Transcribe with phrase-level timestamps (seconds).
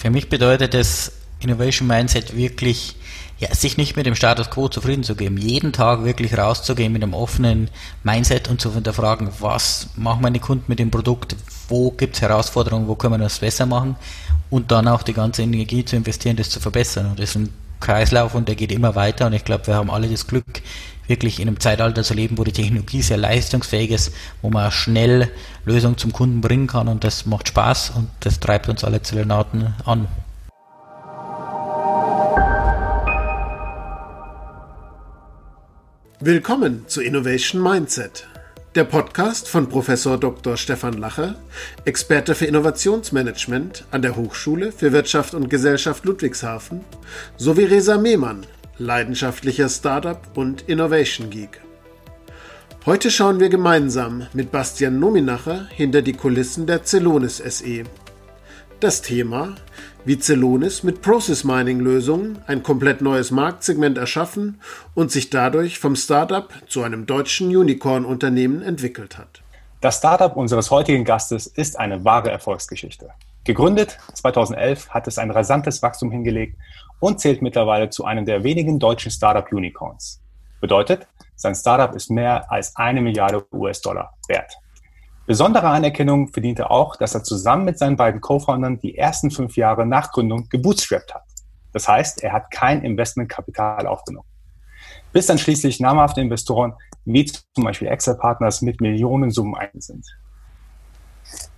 [0.00, 2.96] Für mich bedeutet das Innovation Mindset wirklich,
[3.38, 7.02] ja, sich nicht mit dem Status quo zufrieden zu geben, jeden Tag wirklich rauszugehen mit
[7.02, 7.68] einem offenen
[8.02, 11.36] Mindset und zu hinterfragen, was machen meine Kunden mit dem Produkt,
[11.68, 13.94] wo gibt es Herausforderungen, wo können wir das besser machen?
[14.48, 17.10] Und dann auch die ganze Energie zu investieren, das zu verbessern.
[17.10, 20.08] Und das ein Kreislauf und der geht immer weiter und ich glaube, wir haben alle
[20.08, 20.62] das Glück,
[21.06, 24.12] wirklich in einem Zeitalter zu leben, wo die Technologie sehr leistungsfähig ist,
[24.42, 25.28] wo man schnell
[25.64, 29.74] Lösungen zum Kunden bringen kann und das macht Spaß und das treibt uns alle Zellenauten
[29.84, 30.06] an.
[36.22, 38.28] Willkommen zu Innovation Mindset,
[38.76, 40.56] der Podcast von Professor Dr.
[40.56, 41.34] Stefan Lacher,
[41.84, 46.84] Experte für Innovationsmanagement an der Hochschule für Wirtschaft und Gesellschaft Ludwigshafen,
[47.36, 48.46] sowie Resa Mehmann,
[48.78, 51.60] leidenschaftlicher Startup und Innovation Geek.
[52.86, 57.82] Heute schauen wir gemeinsam mit Bastian Nominacher hinter die Kulissen der Celonis SE.
[58.78, 59.56] Das Thema
[60.04, 64.60] wie Celonis mit Process Mining Lösungen ein komplett neues Marktsegment erschaffen
[64.94, 69.42] und sich dadurch vom Startup zu einem deutschen Unicorn-Unternehmen entwickelt hat.
[69.80, 73.10] Das Startup unseres heutigen Gastes ist eine wahre Erfolgsgeschichte.
[73.44, 76.56] Gegründet 2011 hat es ein rasantes Wachstum hingelegt
[76.98, 80.20] und zählt mittlerweile zu einem der wenigen deutschen Startup-Unicorns.
[80.60, 84.52] Bedeutet, sein Startup ist mehr als eine Milliarde US-Dollar wert.
[85.30, 89.86] Besondere Anerkennung verdiente auch, dass er zusammen mit seinen beiden Co-Foundern die ersten fünf Jahre
[89.86, 91.22] nach Gründung gebootstrapped hat.
[91.72, 94.26] Das heißt, er hat kein Investmentkapital aufgenommen.
[95.12, 96.72] Bis dann schließlich namhafte Investoren
[97.04, 100.04] wie zum Beispiel Excel Partners mit Millionensummen ein sind.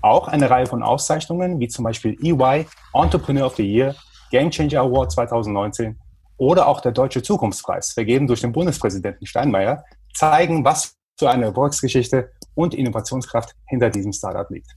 [0.02, 3.94] Auch eine Reihe von Auszeichnungen wie zum Beispiel EY Entrepreneur of the Year,
[4.30, 5.98] Game Changer Award 2019
[6.36, 12.32] oder auch der Deutsche Zukunftspreis, vergeben durch den Bundespräsidenten Steinmeier, zeigen, was für eine Erfolgsgeschichte
[12.54, 14.76] und Innovationskraft hinter diesem Startup liegt.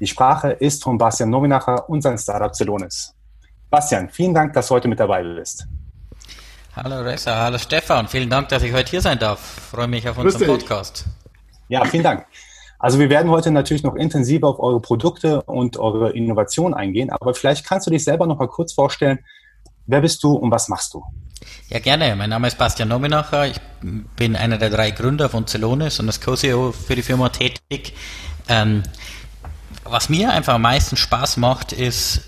[0.00, 3.14] Die Sprache ist von Bastian Nominacher und sein Startup Celonis.
[3.70, 5.66] Bastian, vielen Dank, dass du heute mit dabei bist.
[6.74, 9.56] Hallo Ressa, hallo Stefan, vielen Dank, dass ich heute hier sein darf.
[9.58, 11.04] Ich freue mich auf unseren Podcast.
[11.68, 12.26] Ja, vielen Dank.
[12.78, 17.32] Also wir werden heute natürlich noch intensiver auf eure Produkte und eure Innovation eingehen, aber
[17.34, 19.20] vielleicht kannst du dich selber noch mal kurz vorstellen,
[19.86, 21.04] wer bist du und was machst du?
[21.68, 22.14] Ja, gerne.
[22.16, 23.46] Mein Name ist Bastian Nominacher.
[23.46, 23.56] Ich
[24.16, 27.94] bin einer der drei Gründer von Celonis und als Co-CEO für die Firma tätig.
[28.48, 28.82] Ähm,
[29.84, 32.22] was mir einfach am meisten Spaß macht, ist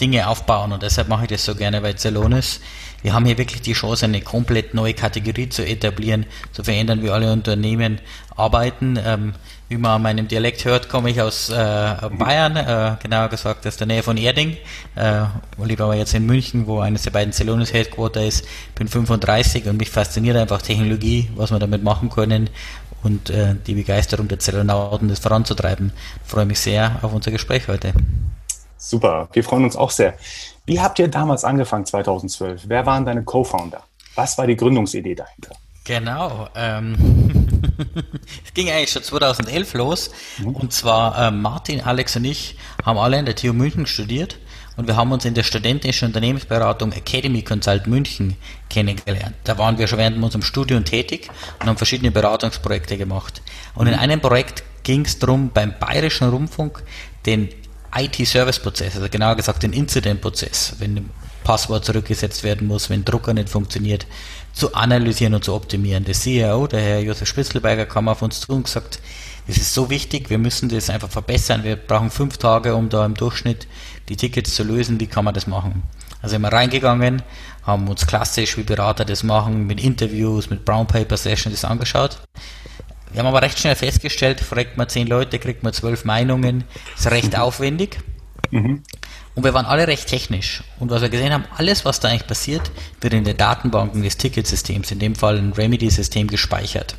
[0.00, 2.60] Dinge aufbauen und deshalb mache ich das so gerne bei Celonis.
[3.02, 7.10] Wir haben hier wirklich die Chance, eine komplett neue Kategorie zu etablieren, zu verändern, wie
[7.10, 8.00] alle Unternehmen
[8.36, 8.98] arbeiten.
[9.04, 9.34] Ähm,
[9.68, 11.54] wie man an meinem Dialekt hört, komme ich aus äh,
[12.18, 14.56] Bayern, äh, genauer gesagt aus der Nähe von Erding.
[14.94, 15.24] Äh,
[15.64, 18.44] lebe aber jetzt in München, wo eines der beiden Celonis Headquarter ist.
[18.74, 22.50] Bin 35 und mich fasziniert einfach Technologie, was wir damit machen können
[23.02, 25.92] und äh, die Begeisterung der Zellonauten, das voranzutreiben.
[26.24, 27.92] Freue mich sehr auf unser Gespräch heute.
[28.76, 30.14] Super, wir freuen uns auch sehr.
[30.66, 32.64] Wie habt ihr damals angefangen, 2012?
[32.66, 33.82] Wer waren deine Co-Founder?
[34.14, 35.56] Was war die Gründungsidee dahinter?
[35.84, 36.48] Genau.
[36.54, 36.94] Ähm,
[38.44, 40.10] es ging eigentlich schon 2011 los.
[40.38, 40.54] Mhm.
[40.54, 44.38] Und zwar äh, Martin, Alex und ich haben alle in der TU München studiert
[44.76, 48.36] und wir haben uns in der studentischen Unternehmensberatung Academy Consult München
[48.70, 49.34] kennengelernt.
[49.44, 51.28] Da waren wir schon während unserem Studium tätig
[51.60, 53.42] und haben verschiedene Beratungsprojekte gemacht.
[53.74, 54.00] Und in mhm.
[54.00, 56.82] einem Projekt ging es darum, beim Bayerischen Rundfunk
[57.26, 57.48] den
[57.94, 61.10] IT-Service-Prozess, also genauer gesagt den Incident-Prozess, wenn ein
[61.44, 64.06] Passwort zurückgesetzt werden muss, wenn Drucker nicht funktioniert,
[64.52, 66.04] zu analysieren und zu optimieren.
[66.04, 69.00] Der CEO, der Herr Josef Spitzelberger, kam auf uns zu und gesagt,
[69.46, 71.64] das ist so wichtig, wir müssen das einfach verbessern.
[71.64, 73.66] Wir brauchen fünf Tage, um da im Durchschnitt
[74.08, 75.00] die Tickets zu lösen.
[75.00, 75.82] Wie kann man das machen?
[76.20, 77.22] Also sind wir reingegangen,
[77.64, 82.18] haben uns klassisch, wie Berater das machen, mit Interviews, mit Brown Paper Sessions das angeschaut.
[83.12, 86.64] Wir haben aber recht schnell festgestellt, fragt man zehn Leute, kriegt man zwölf Meinungen,
[86.96, 87.98] ist recht aufwendig.
[88.50, 88.82] Mhm.
[89.34, 90.62] Und wir waren alle recht technisch.
[90.78, 92.70] Und was wir gesehen haben, alles, was da eigentlich passiert,
[93.00, 96.96] wird in den Datenbanken des Ticketsystems, in dem Fall ein Remedy-System, gespeichert.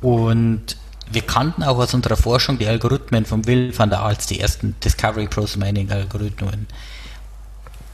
[0.00, 0.76] Und
[1.10, 4.76] wir kannten auch aus unserer Forschung die Algorithmen von Will van der Aals, die ersten
[4.82, 6.68] Discovery Process Mining Algorithmen.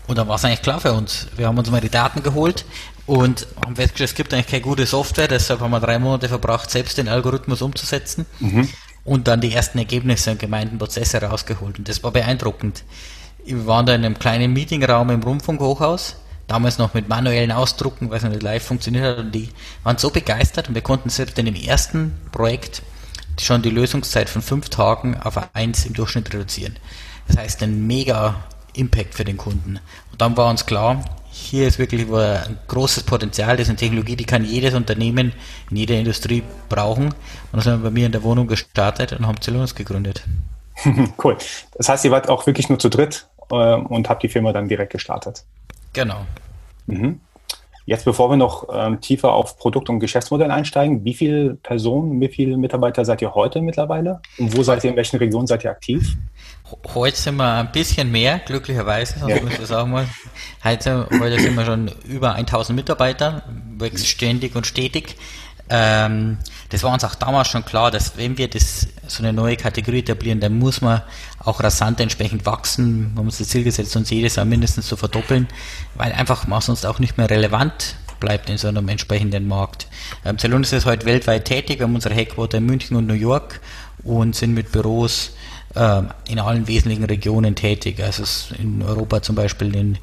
[0.06, 1.26] Und dann war es eigentlich klar für uns.
[1.36, 2.64] Wir haben uns mal die Daten geholt
[3.06, 6.70] und haben festgestellt, es gibt eigentlich keine gute Software, deshalb haben wir drei Monate verbracht,
[6.70, 8.68] selbst den Algorithmus umzusetzen mhm.
[9.04, 11.78] und dann die ersten Ergebnisse und gemeinten Prozesse rausgeholt.
[11.78, 12.84] Und das war beeindruckend.
[13.46, 16.16] Wir waren da in einem kleinen Meetingraum im Rundfunkhochhaus,
[16.48, 19.50] damals noch mit manuellen Ausdrucken, weil es nicht live funktioniert hat, und die
[19.84, 22.82] waren so begeistert und wir konnten selbst in dem ersten Projekt
[23.40, 26.76] schon die Lösungszeit von fünf Tagen auf eins im Durchschnitt reduzieren.
[27.28, 28.34] Das heißt, ein mega
[28.74, 29.78] Impact für den Kunden.
[30.10, 34.16] Und dann war uns klar, hier ist wirklich ein großes Potenzial, das ist eine Technologie,
[34.16, 35.32] die kann jedes Unternehmen
[35.70, 37.06] in jeder Industrie brauchen.
[37.06, 37.14] Und
[37.52, 40.24] dann sind wir bei mir in der Wohnung gestartet und haben Celonis gegründet.
[41.24, 41.36] cool.
[41.74, 44.92] Das heißt, ihr wart auch wirklich nur zu dritt und habe die Firma dann direkt
[44.92, 45.44] gestartet.
[45.92, 46.26] Genau.
[46.86, 47.20] Mhm.
[47.88, 52.26] Jetzt, bevor wir noch ähm, tiefer auf Produkt- und Geschäftsmodell einsteigen, wie viele Personen, wie
[52.26, 54.20] viele Mitarbeiter seid ihr heute mittlerweile?
[54.38, 56.16] Und wo seid ihr, in welchen Regionen seid ihr aktiv?
[56.94, 59.40] Heute sind wir ein bisschen mehr, glücklicherweise, ja.
[59.40, 60.08] muss ich sagen mal.
[60.64, 63.44] Heute, heute sind wir schon über 1000 Mitarbeiter,
[63.78, 65.14] wächst ständig und stetig.
[65.68, 69.56] Ähm, das war uns auch damals schon klar, dass wenn wir das so eine neue
[69.56, 71.02] Kategorie etablieren, dann muss man
[71.38, 73.12] auch rasant entsprechend wachsen.
[73.12, 75.48] Wir haben uns das Ziel gesetzt, uns jedes Jahr mindestens zu verdoppeln,
[75.94, 79.88] weil einfach man sonst auch nicht mehr relevant bleibt in so einem entsprechenden Markt.
[80.24, 83.60] Ähm, Celonis ist heute weltweit tätig, wir haben unsere Headquarter in München und New York
[84.04, 85.32] und sind mit Büros
[85.74, 88.02] äh, in allen wesentlichen Regionen tätig.
[88.02, 88.24] Also
[88.56, 89.98] in Europa zum Beispiel in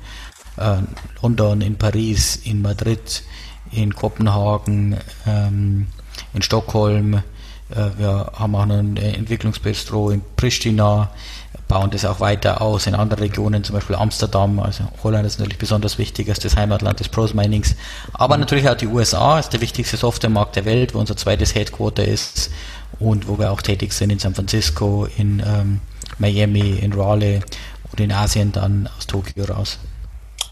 [0.57, 0.77] äh,
[1.21, 3.23] London, in Paris, in Madrid,
[3.75, 4.97] in Kopenhagen,
[5.27, 5.87] ähm,
[6.33, 7.15] in Stockholm.
[7.15, 11.09] Äh, wir haben auch noch ein Entwicklungsbistro in Pristina,
[11.67, 14.59] bauen das auch weiter aus in anderen Regionen, zum Beispiel Amsterdam.
[14.59, 17.75] Also Holland ist natürlich besonders wichtig als das Heimatland des Pros Minings.
[18.13, 22.05] Aber natürlich auch die USA ist der wichtigste Softwaremarkt der Welt, wo unser zweites Headquarter
[22.05, 22.51] ist
[22.99, 25.81] und wo wir auch tätig sind in San Francisco, in ähm,
[26.19, 27.41] Miami, in Raleigh
[27.91, 29.79] und in Asien dann aus Tokio raus.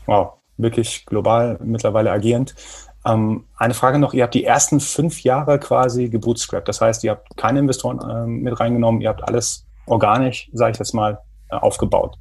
[0.05, 2.55] Wow, wirklich global mittlerweile agierend.
[3.05, 6.67] Ähm, eine Frage noch, ihr habt die ersten fünf Jahre quasi gebootstrapped.
[6.67, 10.79] Das heißt, ihr habt keine Investoren äh, mit reingenommen, ihr habt alles organisch, sage ich
[10.79, 11.19] jetzt mal,
[11.49, 12.17] äh, aufgebaut.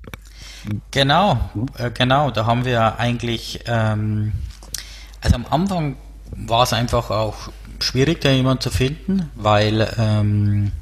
[0.91, 1.67] Genau, mhm.
[1.79, 2.31] äh, genau.
[2.31, 4.33] Da haben wir eigentlich, ähm,
[5.23, 5.97] also am Anfang
[6.33, 7.51] war es einfach auch
[7.81, 10.73] schwierig, da jemanden zu finden, weil ähm,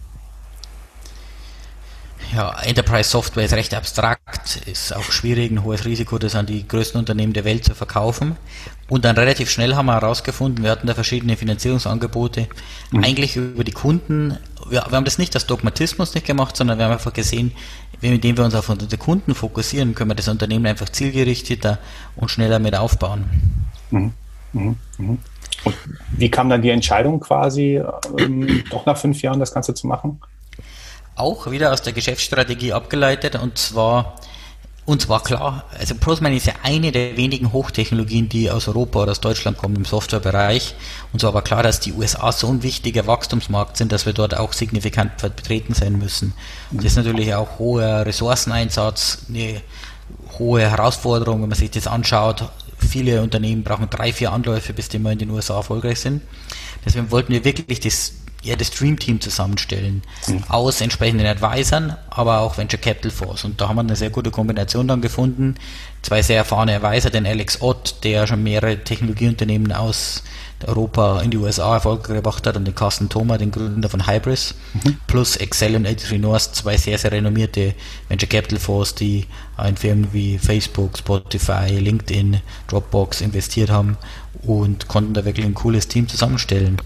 [2.34, 6.66] ja, Enterprise Software ist recht abstrakt, ist auch schwierig, ein hohes Risiko, das an die
[6.66, 8.36] größten Unternehmen der Welt zu verkaufen.
[8.88, 12.48] Und dann relativ schnell haben wir herausgefunden, wir hatten da verschiedene Finanzierungsangebote,
[12.90, 13.04] mhm.
[13.04, 14.38] eigentlich über die Kunden.
[14.68, 17.52] Wir, wir, haben das nicht als Dogmatismus nicht gemacht, sondern wir haben einfach gesehen,
[18.00, 21.78] indem wir uns auf unsere Kunden fokussieren, können wir das Unternehmen einfach zielgerichteter
[22.16, 23.24] und schneller mit aufbauen.
[23.90, 24.12] Mhm.
[24.52, 24.76] Mhm.
[24.98, 25.18] mhm.
[25.64, 25.74] Und
[26.16, 27.82] wie kam dann die Entscheidung quasi,
[28.16, 30.20] ähm, doch nach fünf Jahren das Ganze zu machen?
[31.18, 34.16] Auch wieder aus der Geschäftsstrategie abgeleitet und zwar
[34.88, 39.10] und zwar klar, also Prosman ist ja eine der wenigen Hochtechnologien, die aus Europa oder
[39.10, 40.74] aus Deutschland kommen im Softwarebereich.
[41.12, 44.34] Und so aber klar, dass die USA so ein wichtiger Wachstumsmarkt sind, dass wir dort
[44.34, 46.32] auch signifikant vertreten sein müssen.
[46.70, 49.60] Und das ist natürlich auch hoher Ressourceneinsatz, eine
[50.38, 52.48] hohe Herausforderung, wenn man sich das anschaut.
[52.78, 56.22] Viele Unternehmen brauchen drei, vier Anläufe, bis die mal in den USA erfolgreich sind.
[56.86, 60.44] Deswegen wollten wir wirklich das ja, das Dream Team zusammenstellen mhm.
[60.48, 63.44] aus entsprechenden Advisern, aber auch Venture Capital Force.
[63.44, 65.56] Und da haben wir eine sehr gute Kombination dann gefunden.
[66.02, 70.22] Zwei sehr erfahrene Advisor, den Alex Ott, der schon mehrere Technologieunternehmen aus
[70.66, 74.54] Europa in die USA erfolgreich gebracht hat, und den Carsten Thoma, den Gründer von Hybris,
[74.74, 74.96] mhm.
[75.06, 77.74] plus Excel und 83 North, zwei sehr, sehr renommierte
[78.08, 79.26] Venture Capital Force, die
[79.66, 83.98] in Firmen wie Facebook, Spotify, LinkedIn, Dropbox investiert haben
[84.42, 86.80] und konnten da wirklich ein cooles Team zusammenstellen.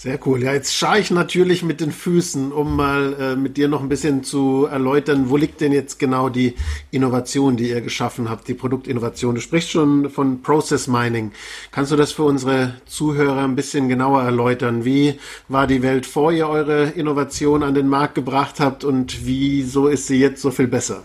[0.00, 0.42] Sehr cool.
[0.42, 3.90] Ja, jetzt schaue ich natürlich mit den Füßen, um mal äh, mit dir noch ein
[3.90, 6.54] bisschen zu erläutern, wo liegt denn jetzt genau die
[6.90, 9.34] Innovation, die ihr geschaffen habt, die Produktinnovation.
[9.34, 11.32] Du sprichst schon von Process Mining.
[11.70, 14.86] Kannst du das für unsere Zuhörer ein bisschen genauer erläutern?
[14.86, 19.86] Wie war die Welt, vor ihr eure Innovation an den Markt gebracht habt und wieso
[19.86, 21.02] ist sie jetzt so viel besser?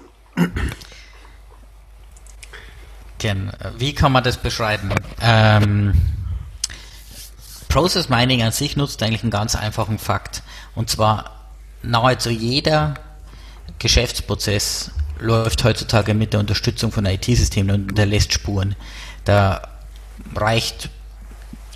[3.20, 4.90] Ken, wie kann man das beschreiben?
[5.22, 5.92] Ähm
[7.76, 10.44] Process Mining an sich nutzt eigentlich einen ganz einfachen Fakt.
[10.76, 11.50] Und zwar
[11.84, 12.94] nahezu jeder
[13.80, 18.78] Geschäftsprozess läuft heutzutage mit der Unterstützung von IT-Systemen und hinterlässt Spuren.
[19.26, 19.62] Da
[20.34, 20.90] reicht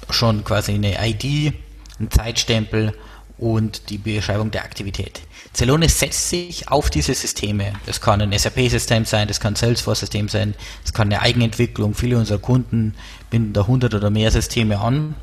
[0.09, 1.53] schon quasi eine ID,
[1.99, 2.93] ein Zeitstempel
[3.37, 5.19] und die Beschreibung der Aktivität.
[5.53, 7.73] Celonis setzt sich auf diese Systeme.
[7.85, 11.93] Das kann ein SAP-System sein, das kann ein Salesforce-System sein, das kann eine Eigenentwicklung.
[11.93, 12.95] Viele unserer Kunden
[13.29, 15.15] binden da 100 oder mehr Systeme an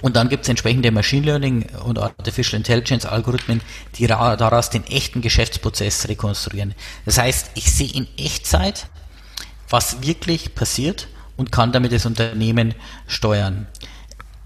[0.00, 3.60] und dann gibt es entsprechende Machine Learning und Artificial Intelligence Algorithmen,
[3.96, 6.74] die daraus den echten Geschäftsprozess rekonstruieren.
[7.04, 8.86] Das heißt, ich sehe in Echtzeit,
[9.68, 12.74] was wirklich passiert und kann damit das Unternehmen
[13.06, 13.66] steuern.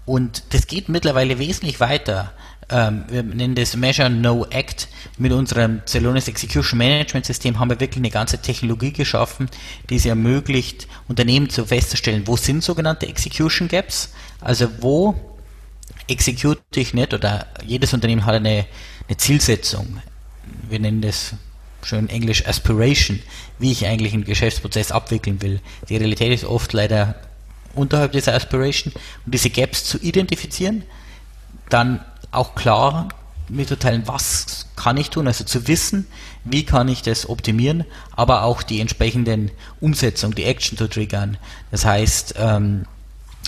[0.05, 2.31] Und das geht mittlerweile wesentlich weiter.
[2.69, 4.87] Ähm, wir nennen das Measure No Act.
[5.17, 9.49] Mit unserem Celonis Execution Management System haben wir wirklich eine ganze Technologie geschaffen,
[9.89, 15.15] die es ermöglicht, Unternehmen zu festzustellen, wo sind sogenannte Execution Gaps, also wo
[16.07, 18.65] execute ich nicht oder jedes Unternehmen hat eine,
[19.07, 20.01] eine Zielsetzung.
[20.69, 21.33] Wir nennen das
[21.83, 23.21] schön englisch Aspiration,
[23.59, 25.59] wie ich eigentlich einen Geschäftsprozess abwickeln will.
[25.89, 27.15] Die Realität ist oft leider
[27.73, 28.93] unterhalb dieser Aspiration
[29.25, 30.83] und diese Gaps zu identifizieren,
[31.69, 33.09] dann auch klar
[33.47, 36.07] mitzuteilen, was kann ich tun, also zu wissen,
[36.43, 41.37] wie kann ich das optimieren, aber auch die entsprechenden Umsetzung, die Action zu triggern.
[41.71, 42.85] Das heißt, ähm,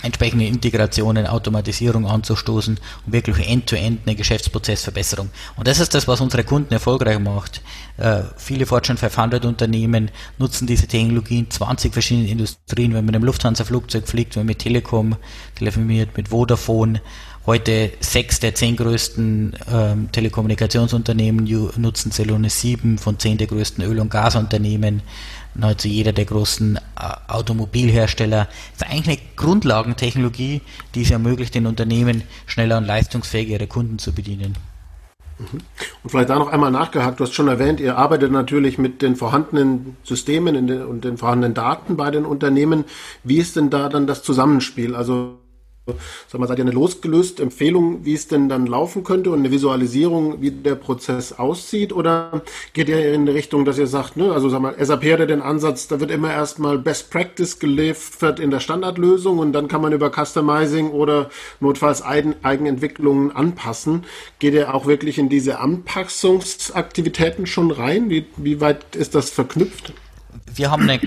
[0.02, 5.30] entsprechende Integrationen, Automatisierung anzustoßen und wirklich end-to-end eine Geschäftsprozessverbesserung.
[5.56, 7.62] Und das ist das, was unsere Kunden erfolgreich macht.
[7.96, 13.24] Äh, viele Fortune 500 Unternehmen nutzen diese Technologien, 20 verschiedene Industrien, wenn man mit einem
[13.24, 15.16] Lufthansa-Flugzeug fliegt, wenn man mit Telekom
[15.56, 17.00] telefoniert, mit Vodafone,
[17.48, 24.00] Heute sechs der zehn größten ähm, Telekommunikationsunternehmen nutzen Celonis 7 von zehn der größten Öl-
[24.00, 25.00] und Gasunternehmen
[25.58, 26.80] nahezu jeder der großen äh,
[27.28, 28.48] Automobilhersteller.
[28.78, 30.62] Das ist eigentlich eine Grundlagentechnologie,
[30.94, 34.56] die es ermöglicht, den Unternehmen schneller und leistungsfähiger ihre Kunden zu bedienen.
[35.38, 35.60] Mhm.
[36.02, 39.16] Und vielleicht da noch einmal nachgehakt, du hast schon erwähnt, ihr arbeitet natürlich mit den
[39.16, 42.84] vorhandenen Systemen und den vorhandenen Daten bei den Unternehmen.
[43.24, 44.94] Wie ist denn da dann das Zusammenspiel?
[44.94, 45.38] Also
[46.26, 49.50] Sag mal, seid ihr eine losgelöste Empfehlung, wie es denn dann laufen könnte und eine
[49.50, 51.92] Visualisierung, wie der Prozess aussieht?
[51.92, 52.42] Oder
[52.72, 55.26] geht ihr in die Richtung, dass ihr sagt, ne, also sag mal, SAP hat ja
[55.26, 59.80] den Ansatz, da wird immer erstmal Best Practice geliefert in der Standardlösung und dann kann
[59.80, 61.30] man über Customizing oder
[61.60, 64.04] notfalls Eigen Eigenentwicklungen anpassen.
[64.38, 68.10] Geht ihr auch wirklich in diese Anpassungsaktivitäten schon rein?
[68.10, 69.92] Wie, wie weit ist das verknüpft?
[70.54, 71.00] Wir haben eine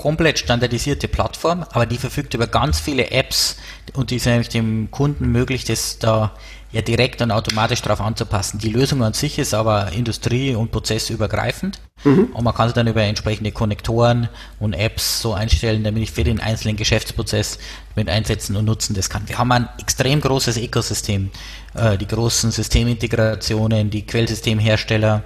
[0.00, 3.56] komplett standardisierte Plattform, aber die verfügt über ganz viele Apps
[3.92, 6.32] und die ist eigentlich dem Kunden möglich, das da
[6.72, 8.58] ja direkt und automatisch darauf anzupassen.
[8.58, 12.30] Die Lösung an sich ist aber industrie- und prozessübergreifend mhm.
[12.32, 16.24] und man kann sie dann über entsprechende Konnektoren und Apps so einstellen, damit ich für
[16.24, 17.58] den einzelnen Geschäftsprozess
[17.94, 19.28] mit einsetzen und nutzen das kann.
[19.28, 21.30] Wir haben ein extrem großes Ökosystem,
[21.74, 25.24] äh, die großen Systemintegrationen, die Quellsystemhersteller,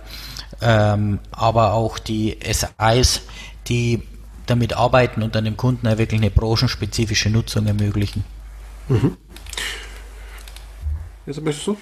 [0.61, 3.21] ähm, aber auch die SIs,
[3.69, 4.02] die
[4.47, 8.25] damit arbeiten und dann dem Kunden auch wirklich eine branchenspezifische Nutzung ermöglichen.
[8.89, 9.17] Mhm.
[11.27, 11.77] Jetzt möchtest du?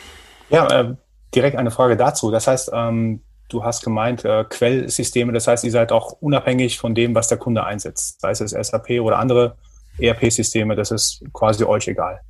[0.50, 0.94] Ja, äh,
[1.34, 2.30] direkt eine Frage dazu.
[2.30, 6.94] Das heißt, ähm, du hast gemeint, äh, Quellsysteme, das heißt, ihr seid auch unabhängig von
[6.94, 8.20] dem, was der Kunde einsetzt.
[8.20, 9.56] Sei es SAP oder andere
[9.98, 12.20] ERP-Systeme, das ist quasi euch egal.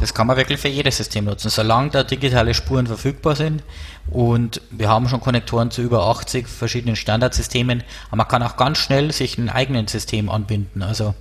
[0.00, 3.62] Das kann man wirklich für jedes System nutzen, solange da digitale Spuren verfügbar sind.
[4.10, 7.84] Und wir haben schon Konnektoren zu über 80 verschiedenen Standardsystemen.
[8.08, 10.82] Aber man kann auch ganz schnell sich ein eigenes System anbinden.
[10.82, 11.14] Also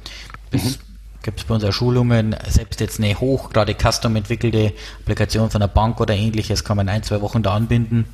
[0.52, 0.76] mhm.
[1.22, 5.68] gibt es bei unseren Schulungen selbst jetzt eine hoch, gerade custom entwickelte Applikation von einer
[5.68, 8.06] Bank oder ähnliches, kann man in ein, zwei Wochen da anbinden.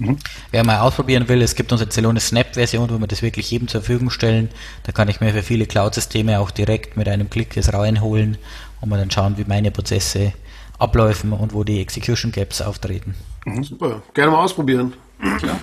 [0.00, 0.18] Mhm.
[0.50, 3.82] Wer mal ausprobieren will, es gibt unsere Celonis Snap-Version, wo wir das wirklich jedem zur
[3.82, 4.48] Verfügung stellen.
[4.82, 8.38] Da kann ich mir für viele Cloud-Systeme auch direkt mit einem Klick das reinholen
[8.80, 10.32] und mal dann schauen, wie meine Prozesse
[10.78, 13.14] abläufen und wo die Execution Gaps auftreten.
[13.44, 13.64] Mhm.
[13.64, 14.94] Super, gerne mal ausprobieren.
[15.38, 15.58] Klar.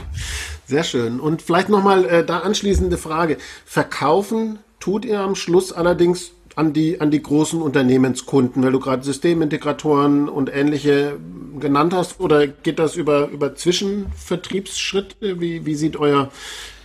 [0.66, 1.20] Sehr schön.
[1.20, 3.38] Und vielleicht nochmal äh, da anschließende Frage.
[3.66, 9.04] Verkaufen tut ihr am Schluss allerdings an die, an die großen Unternehmenskunden, weil du gerade
[9.04, 11.18] Systemintegratoren und ähnliche
[11.60, 15.40] genannt hast, oder geht das über, über Zwischenvertriebsschritte?
[15.40, 16.32] Wie, wie sieht euer,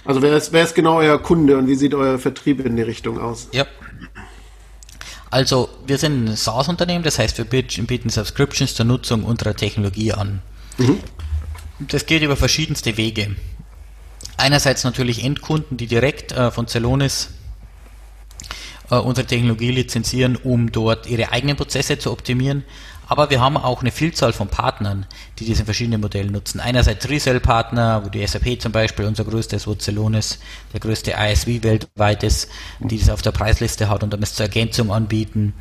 [0.05, 2.83] also wer ist, wer ist genau euer Kunde und wie sieht euer Vertrieb in die
[2.83, 3.49] Richtung aus?
[3.53, 3.67] Ja,
[5.33, 10.43] also wir sind ein SaaS-Unternehmen, das heißt wir bieten Subscriptions zur Nutzung unserer Technologie an.
[10.77, 11.01] Mhm.
[11.81, 13.35] Das geht über verschiedenste Wege.
[14.37, 17.31] Einerseits natürlich Endkunden, die direkt äh, von Celonis
[18.91, 22.65] äh, unsere Technologie lizenzieren, um dort ihre eigenen Prozesse zu optimieren.
[23.09, 25.07] Aber wir haben auch eine Vielzahl von Partnern,
[25.39, 26.61] die diese verschiedenen Modelle nutzen.
[26.61, 30.39] Einerseits Resell-Partner, wo die SAP zum Beispiel unser größtes, wo Celonis
[30.73, 32.49] der größte ISV weltweit ist,
[32.81, 35.55] die das auf der Preisliste hat und es zur Ergänzung anbieten.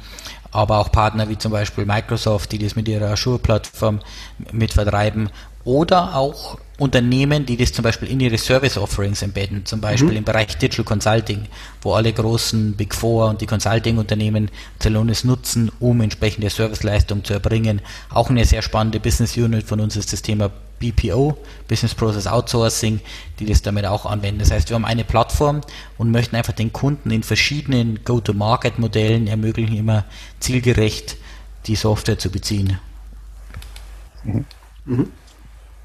[0.52, 4.00] Aber auch Partner wie zum Beispiel Microsoft, die das mit ihrer Azure-Plattform
[4.52, 5.30] mit vertreiben.
[5.64, 10.18] Oder auch Unternehmen, die das zum Beispiel in ihre Service Offerings embedden, zum Beispiel mhm.
[10.18, 11.46] im Bereich Digital Consulting,
[11.82, 14.50] wo alle großen Big Four und die Consulting-Unternehmen
[14.80, 17.82] Celonis nutzen, um entsprechende Serviceleistungen zu erbringen.
[18.10, 20.50] Auch eine sehr spannende Business Unit von uns ist das Thema
[20.80, 21.38] BPO,
[21.68, 23.00] Business Process Outsourcing,
[23.40, 24.40] die das damit auch anwenden.
[24.40, 25.62] Das heißt, wir haben eine Plattform
[26.00, 30.06] und möchten einfach den Kunden in verschiedenen Go-to-Market-Modellen ermöglichen, immer
[30.40, 31.18] zielgerecht
[31.68, 32.80] die Software zu beziehen.
[34.24, 34.46] Mhm.
[34.86, 35.12] Mhm.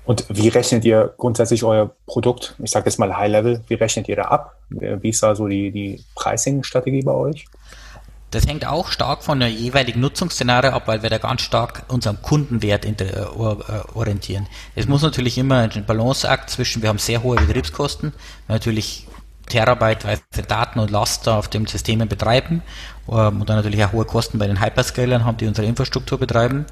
[0.06, 2.54] Und wie rechnet ihr grundsätzlich euer Produkt?
[2.62, 3.64] Ich sage jetzt mal High Level.
[3.66, 4.56] Wie rechnet ihr da ab?
[4.70, 7.46] Wie ist da so die, die Pricing-Strategie bei euch?
[8.30, 12.22] Das hängt auch stark von der jeweiligen Nutzungsszenario ab, weil wir da ganz stark unserem
[12.22, 13.26] Kundenwert äh, äh,
[13.94, 14.46] orientieren.
[14.74, 18.12] Es muss natürlich immer ein Balanceakt zwischen, wir haben sehr hohe Betriebskosten,
[18.48, 19.06] natürlich
[19.48, 22.62] Terabyte Daten und Laster auf den Systemen betreiben
[23.08, 26.66] ähm, und dann natürlich auch hohe Kosten bei den Hyperscalern haben, die unsere Infrastruktur betreiben.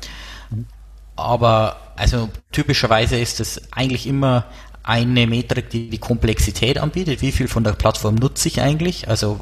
[1.17, 4.47] Aber also typischerweise ist es eigentlich immer
[4.83, 7.23] eine Metrik, die die Komplexität anbietet.
[7.23, 9.09] Wie viel von der Plattform nutze ich eigentlich?
[9.09, 9.41] Also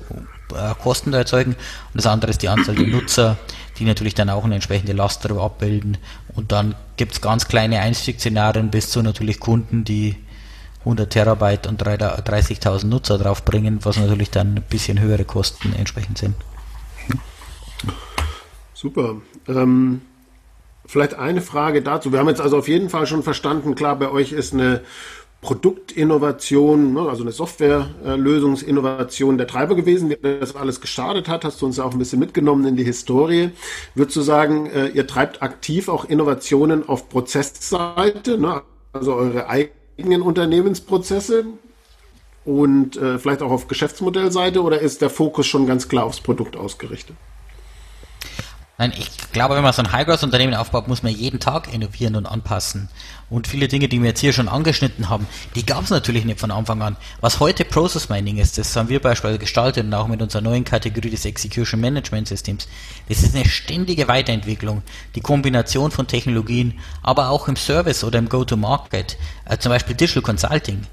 [0.55, 1.53] äh, Kosten da erzeugen.
[1.53, 3.37] Und das andere ist die Anzahl der Nutzer,
[3.79, 5.99] die natürlich dann auch eine entsprechende Last darüber abbilden
[6.35, 10.17] Und dann gibt es ganz kleine Einstiegsszenarien bis zu natürlich Kunden, die
[10.81, 16.35] 100 Terabyte und 30.000 Nutzer draufbringen, was natürlich dann ein bisschen höhere Kosten entsprechend sind.
[18.75, 19.17] Super.
[19.49, 20.03] Ähm,
[20.93, 22.13] vielleicht eine Frage dazu.
[22.13, 24.83] Wir haben jetzt also auf jeden Fall schon verstanden, klar, bei euch ist eine
[25.41, 30.11] Produktinnovation, ne, also eine Softwarelösungsinnovation der Treiber gewesen.
[30.11, 32.85] Wie das alles gestartet hat, hast du uns ja auch ein bisschen mitgenommen in die
[32.85, 33.51] Historie.
[33.95, 40.21] Würdest du sagen, äh, ihr treibt aktiv auch Innovationen auf Prozessseite, ne, also eure eigenen
[40.21, 41.47] Unternehmensprozesse
[42.45, 46.55] und äh, vielleicht auch auf Geschäftsmodellseite oder ist der Fokus schon ganz klar aufs Produkt
[46.55, 47.17] ausgerichtet?
[48.83, 52.27] Nein, ich glaube, wenn man so ein High-Growth-Unternehmen aufbaut, muss man jeden Tag innovieren und
[52.27, 52.89] anpassen.
[53.31, 56.41] Und viele Dinge, die wir jetzt hier schon angeschnitten haben, die gab es natürlich nicht
[56.41, 56.97] von Anfang an.
[57.21, 60.65] Was heute Process Mining ist, das haben wir beispielsweise gestaltet und auch mit unserer neuen
[60.65, 62.67] Kategorie des Execution Management Systems.
[63.09, 64.83] Das ist eine ständige Weiterentwicklung.
[65.15, 70.25] Die Kombination von Technologien, aber auch im Service oder im Go-to-Market, äh, zum Beispiel Digital
[70.25, 70.89] Consulting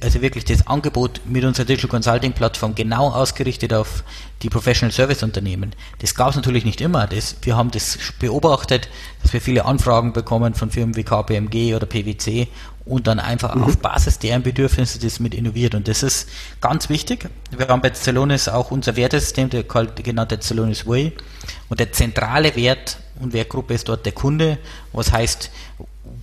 [0.00, 4.04] also wirklich das Angebot mit unserer Digital Consulting Plattform genau ausgerichtet auf
[4.42, 5.74] die Professional Service Unternehmen.
[5.98, 7.06] Das gab es natürlich nicht immer.
[7.06, 8.88] Das, wir haben das beobachtet,
[9.22, 12.48] dass wir viele Anfragen bekommen von Firmen wie KPMG oder PwC
[12.84, 13.64] und dann einfach mhm.
[13.64, 15.74] auf Basis deren Bedürfnisse das mit innoviert.
[15.74, 16.28] Und das ist
[16.60, 17.28] ganz wichtig.
[17.56, 21.12] Wir haben bei Celonis auch unser Wertesystem, der genannte Celonis Way.
[21.68, 24.58] Und der zentrale Wert und Wertgruppe ist dort der Kunde,
[24.92, 25.50] was heißt,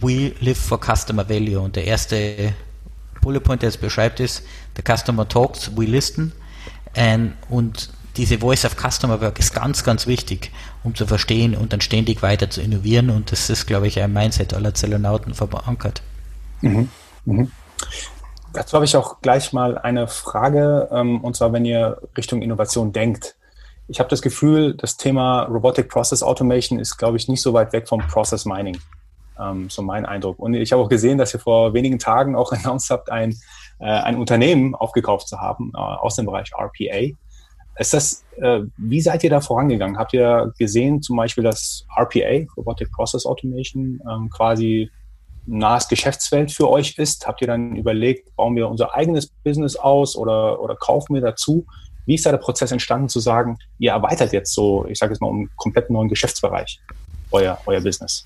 [0.02, 1.60] we live for customer value.
[1.60, 2.54] Und der erste
[3.22, 4.44] Bullet Point, der es beschreibt, ist,
[4.76, 6.34] the customer talks, we listen.
[6.96, 10.52] And, und diese Voice of Customer Work ist ganz, ganz wichtig,
[10.84, 13.10] um zu verstehen und dann ständig weiter zu innovieren.
[13.10, 16.02] Und das ist, glaube ich, ein Mindset aller Zellonauten verankert.
[16.62, 16.90] Mhm.
[17.26, 17.52] Mhm.
[18.54, 22.92] Dazu habe ich auch gleich mal eine Frage, ähm, und zwar, wenn ihr Richtung Innovation
[22.92, 23.36] denkt.
[23.88, 27.74] Ich habe das Gefühl, das Thema Robotic Process Automation ist, glaube ich, nicht so weit
[27.74, 28.78] weg vom Process Mining.
[29.41, 30.39] Ähm, so mein Eindruck.
[30.39, 33.36] Und ich habe auch gesehen, dass ihr vor wenigen Tagen auch announced habt, ein,
[33.79, 37.15] äh, ein Unternehmen aufgekauft zu haben äh, aus dem Bereich RPA.
[37.77, 39.98] Ist das, äh, wie seid ihr da vorangegangen?
[39.98, 44.92] Habt ihr gesehen, zum Beispiel, dass RPA, Robotic Process Automation, ähm, quasi
[45.46, 47.25] nahes Geschäftsfeld für euch ist?
[47.25, 51.66] Habt ihr dann überlegt, bauen wir unser eigenes Business aus oder, oder kaufen wir dazu?
[52.05, 55.22] Wie ist da der Prozess entstanden zu sagen, ihr erweitert jetzt so, ich sage jetzt
[55.22, 56.81] mal, um einen komplett neuen Geschäftsbereich,
[57.31, 58.25] euer, euer Business?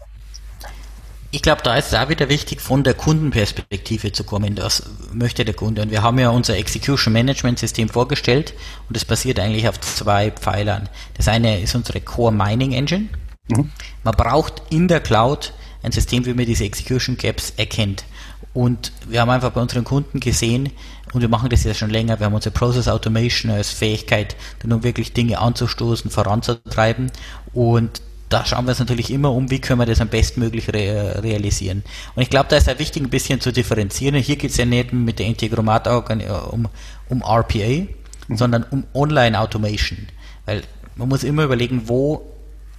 [1.36, 4.54] Ich glaube, da ist es auch wieder wichtig, von der Kundenperspektive zu kommen.
[4.54, 5.82] Das möchte der Kunde.
[5.82, 8.54] Und wir haben ja unser Execution Management System vorgestellt
[8.88, 10.90] und das basiert eigentlich auf zwei Pfeilern.
[11.16, 13.08] Das eine ist unsere Core Mining Engine.
[13.48, 13.72] Mhm.
[14.04, 18.04] Man braucht in der Cloud ein System, wie man diese Execution Gaps erkennt.
[18.54, 20.70] Und wir haben einfach bei unseren Kunden gesehen,
[21.14, 24.72] und wir machen das ja schon länger, wir haben unsere Process Automation als Fähigkeit, dann
[24.72, 27.12] um wirklich Dinge anzustoßen, voranzutreiben.
[27.54, 31.22] Und da schauen wir uns natürlich immer um, wie können wir das am bestmöglich re
[31.24, 31.84] realisieren.
[32.16, 34.16] Und ich glaube, da ist ja wichtig, ein bisschen zu differenzieren.
[34.16, 36.68] Hier geht es ja nicht mit der Integromat um,
[37.10, 37.88] um RPA,
[38.28, 38.38] mhm.
[38.38, 40.08] sondern um Online-Automation.
[40.46, 40.64] Weil
[40.96, 42.30] man muss immer überlegen, wo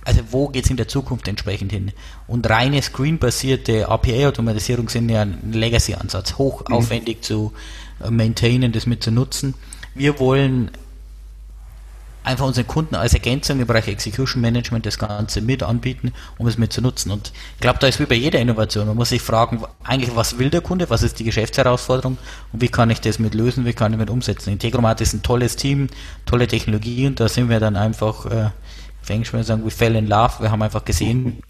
[0.07, 1.93] also wo geht es in der Zukunft entsprechend hin?
[2.27, 7.23] Und reine screen-basierte API-Automatisierung sind ja ein Legacy-Ansatz, hochaufwendig mhm.
[7.23, 7.53] zu
[8.05, 9.55] äh, maintainen, das mit zu nutzen.
[9.95, 10.73] Wir wollen
[12.25, 16.59] einfach unseren Kunden als Ergänzung im Bereich Execution Management das Ganze mit anbieten, um es
[16.59, 17.11] mit zu nutzen.
[17.11, 18.87] Und ich glaube, da ist wie bei jeder Innovation.
[18.87, 22.19] Man muss sich fragen, eigentlich, was will der Kunde, was ist die Geschäftsherausforderung
[22.53, 24.51] und wie kann ich das mit lösen, wie kann ich mit umsetzen.
[24.51, 25.89] Integromat ist ein tolles Team,
[26.25, 28.51] tolle Technologie und da sind wir dann einfach, äh,
[29.03, 30.41] auf Englisch würde ich sagen, we fell in love.
[30.41, 31.43] Wir haben einfach gesehen,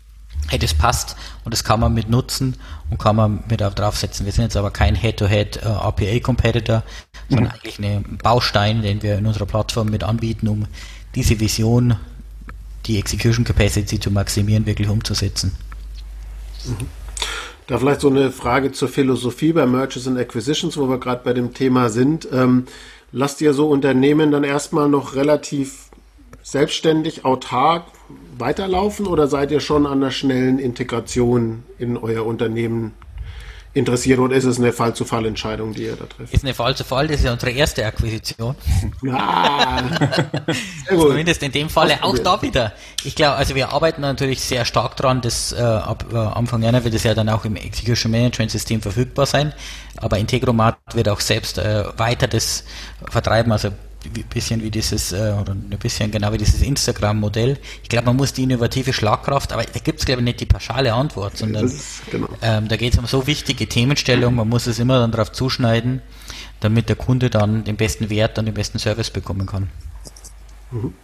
[0.48, 2.56] hey, das passt und das kann man mit nutzen
[2.90, 4.26] und kann man mit draufsetzen.
[4.26, 6.82] Wir sind jetzt aber kein Head-to-Head äh, RPA-Competitor,
[7.28, 7.50] sondern mhm.
[7.52, 10.66] eigentlich ein Baustein, den wir in unserer Plattform mit anbieten, um
[11.14, 11.96] diese Vision,
[12.86, 15.56] die Execution Capacity zu maximieren, wirklich umzusetzen.
[16.64, 16.86] Mhm.
[17.66, 21.32] Da vielleicht so eine Frage zur Philosophie bei Mergers and Acquisitions, wo wir gerade bei
[21.32, 22.28] dem Thema sind.
[22.30, 22.66] Ähm,
[23.10, 25.88] lasst ihr so Unternehmen dann erstmal noch relativ
[26.44, 27.86] selbstständig, autark
[28.38, 32.92] weiterlaufen oder seid ihr schon an der schnellen Integration in euer Unternehmen
[33.72, 36.32] interessiert oder ist es eine Fall-zu-Fall-Entscheidung, die ihr da trifft?
[36.32, 38.54] Ist eine Fall-zu-Fall, das ist ja unsere erste Akquisition.
[39.10, 39.82] Ah,
[40.86, 41.08] sehr gut.
[41.08, 42.72] Zumindest in dem Falle auch da wieder.
[43.04, 46.84] Ich glaube, also wir arbeiten natürlich sehr stark dran, dass äh, ab äh, Anfang Januar
[46.84, 49.52] wird es ja dann auch im Execution Management System verfügbar sein,
[49.96, 52.64] aber Integromat wird auch selbst äh, weiter das
[53.10, 53.70] vertreiben, also
[54.08, 57.58] bisschen wie dieses, äh, oder ein bisschen genau wie dieses Instagram-Modell.
[57.82, 60.46] Ich glaube, man muss die innovative Schlagkraft, aber da gibt es, glaube ich, nicht die
[60.46, 61.70] pauschale Antwort, sondern
[62.10, 62.28] genau.
[62.42, 66.02] ähm, da geht es um so wichtige Themenstellungen, man muss es immer dann darauf zuschneiden,
[66.60, 69.70] damit der Kunde dann den besten Wert und den besten Service bekommen kann.
[70.70, 70.94] Mhm.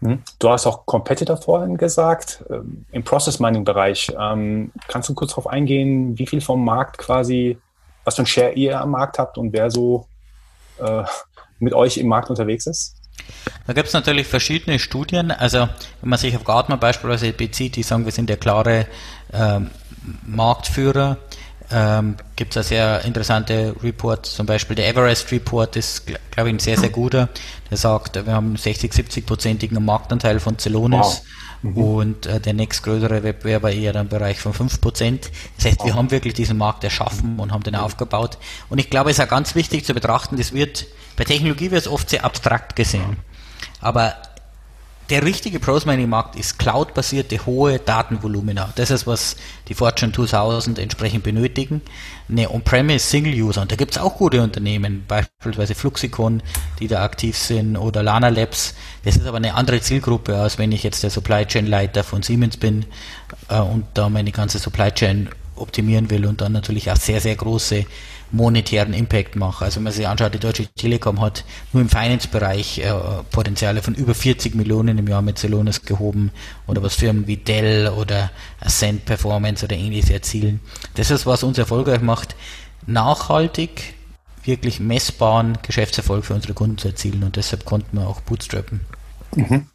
[0.00, 0.22] Hm?
[0.38, 4.12] Du hast auch Competitor vorhin gesagt, ähm, im Process Mining Bereich.
[4.18, 7.58] Ähm, kannst du kurz darauf eingehen, wie viel vom Markt quasi,
[8.04, 10.06] was für ein Share ihr am Markt habt und wer so
[10.78, 11.02] äh,
[11.58, 12.94] mit euch im Markt unterwegs ist?
[13.66, 15.30] Da gibt es natürlich verschiedene Studien.
[15.30, 15.68] Also
[16.00, 18.86] wenn man sich auf Gartner beispielsweise bezieht, die sagen, wir sind der klare
[19.32, 19.70] ähm,
[20.26, 21.18] Marktführer.
[21.70, 26.54] Ähm, gibt es eine sehr interessante Report, zum Beispiel der Everest Report ist, glaube ich,
[26.54, 27.28] ein sehr, sehr guter.
[27.70, 30.98] Der sagt, wir haben 60, 70-prozentigen Marktanteil von Celonis.
[30.98, 31.22] Wow.
[31.62, 31.76] Mhm.
[31.76, 35.30] Und äh, der nächstgrößere Wettbewerber eher im Bereich von 5%.
[35.56, 38.38] Das heißt, wir haben wirklich diesen Markt erschaffen und haben den aufgebaut.
[38.68, 41.82] Und ich glaube, es ist auch ganz wichtig zu betrachten, das wird, bei Technologie wird
[41.82, 43.16] es oft sehr abstrakt gesehen.
[43.80, 44.14] Aber
[45.10, 48.72] der richtige Pros-Mining-Markt ist cloud-basierte hohe Datenvolumina.
[48.74, 49.36] Das ist, was
[49.68, 51.80] die Fortune 2000 entsprechend benötigen.
[52.28, 53.62] Eine On-Premise Single-User.
[53.62, 56.42] Und da gibt es auch gute Unternehmen, beispielsweise Fluxicon,
[56.78, 58.74] die da aktiv sind, oder Lana Labs.
[59.04, 62.22] Das ist aber eine andere Zielgruppe, als wenn ich jetzt der Supply Chain Leiter von
[62.22, 62.84] Siemens bin
[63.48, 67.34] äh, und da meine ganze Supply Chain optimieren will und dann natürlich auch sehr, sehr
[67.34, 67.86] große
[68.30, 69.64] monetären Impact mache.
[69.64, 72.92] Also wenn man sich anschaut, die Deutsche Telekom hat nur im Finance-Bereich äh,
[73.30, 76.30] Potenziale von über 40 Millionen im Jahr mit Celonis gehoben
[76.66, 80.60] oder was Firmen wie Dell oder Ascent Performance oder ähnliches erzielen.
[80.94, 82.36] Das ist, was uns erfolgreich macht,
[82.86, 83.94] nachhaltig
[84.44, 88.80] wirklich messbaren Geschäftserfolg für unsere Kunden zu erzielen und deshalb konnten wir auch bootstrappen.
[89.34, 89.66] Mhm.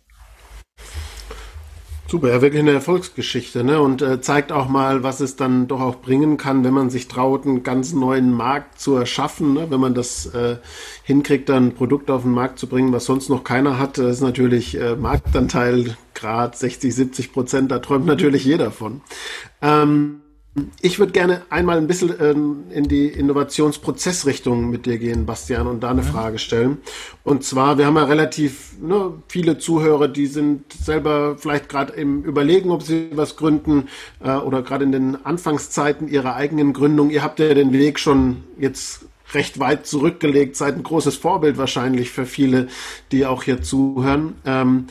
[2.14, 3.82] Super, ja, wirklich eine Erfolgsgeschichte, ne?
[3.82, 7.08] Und äh, zeigt auch mal, was es dann doch auch bringen kann, wenn man sich
[7.08, 9.66] traut, einen ganz neuen Markt zu erschaffen, ne?
[9.72, 10.58] Wenn man das äh,
[11.02, 14.22] hinkriegt, dann ein Produkt auf den Markt zu bringen, was sonst noch keiner hat, ist
[14.22, 19.02] natürlich äh, Marktanteil Grad 60, 70 Prozent, da träumt natürlich jeder von.
[19.64, 20.22] Ähm,
[20.82, 25.82] ich würde gerne einmal ein bisschen ähm, in die Innovationsprozessrichtung mit dir gehen, Bastian, und
[25.82, 26.78] da eine Frage stellen.
[27.24, 32.24] Und zwar, wir haben ja relativ ne, viele Zuhörer, die sind selber vielleicht gerade im
[32.24, 33.88] Überlegen, ob sie was gründen
[34.24, 37.10] äh, oder gerade in den Anfangszeiten ihrer eigenen Gründung.
[37.10, 42.12] Ihr habt ja den Weg schon jetzt recht weit zurückgelegt, seid ein großes Vorbild wahrscheinlich
[42.12, 42.68] für viele,
[43.12, 44.36] die auch hier zuhören.
[44.46, 44.86] Ähm,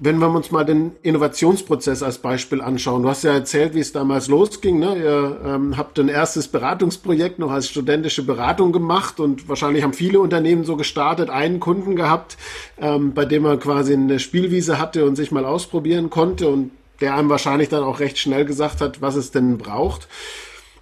[0.00, 3.92] wenn wir uns mal den Innovationsprozess als Beispiel anschauen, du hast ja erzählt, wie es
[3.92, 4.78] damals losging.
[4.78, 4.96] Ne?
[4.96, 10.20] Ihr ähm, habt ein erstes Beratungsprojekt noch als studentische Beratung gemacht und wahrscheinlich haben viele
[10.20, 12.36] Unternehmen so gestartet, einen Kunden gehabt,
[12.80, 17.14] ähm, bei dem man quasi eine Spielwiese hatte und sich mal ausprobieren konnte und der
[17.14, 20.08] einem wahrscheinlich dann auch recht schnell gesagt hat, was es denn braucht.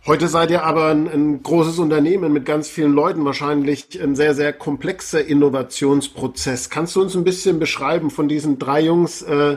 [0.06, 4.36] Heute seid ihr aber ein, ein, großes Unternehmen mit ganz vielen Leuten, wahrscheinlich ein sehr,
[4.36, 6.70] sehr komplexer Innovationsprozess.
[6.70, 9.56] Kannst du uns ein bisschen beschreiben von diesen drei Jungs, äh,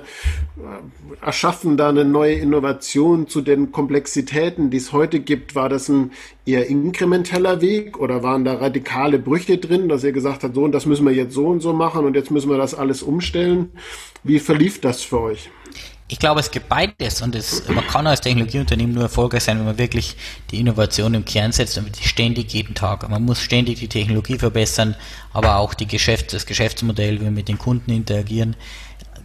[1.21, 5.53] erschaffen da eine neue Innovation zu den Komplexitäten, die es heute gibt?
[5.53, 6.13] War das ein
[6.47, 10.71] eher inkrementeller Weg oder waren da radikale Brüche drin, dass ihr gesagt habt, so und
[10.71, 13.69] das müssen wir jetzt so und so machen und jetzt müssen wir das alles umstellen?
[14.23, 15.51] Wie verlief das für euch?
[16.11, 19.65] Ich glaube, es gibt beides und es, man kann als Technologieunternehmen nur erfolgreich sein, wenn
[19.65, 20.15] man wirklich
[20.49, 23.07] die Innovation im Kern setzt und ständig jeden Tag.
[23.07, 24.95] Man muss ständig die Technologie verbessern,
[25.33, 28.55] aber auch die Geschäft, das Geschäftsmodell, wie wir mit den Kunden interagieren.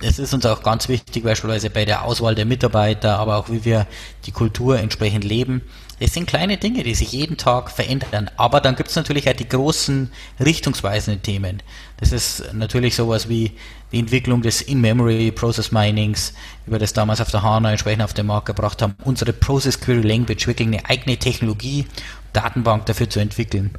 [0.02, 3.64] Es ist uns auch ganz wichtig, beispielsweise bei der Auswahl der Mitarbeiter, aber auch wie
[3.64, 3.86] wir
[4.26, 5.62] die Kultur entsprechend leben.
[6.00, 8.30] Es sind kleine Dinge, die sich jeden Tag verändern.
[8.36, 11.62] Aber dann gibt es natürlich auch die großen richtungsweisenden Themen.
[11.98, 13.52] Das ist natürlich sowas wie
[13.92, 16.34] die Entwicklung des In-Memory Process Minings,
[16.66, 18.96] wie wir das damals auf der HANA entsprechend auf den Markt gebracht haben.
[19.04, 21.86] Unsere Process Query Language, wirklich eine eigene Technologie,
[22.32, 23.70] Datenbank dafür zu entwickeln.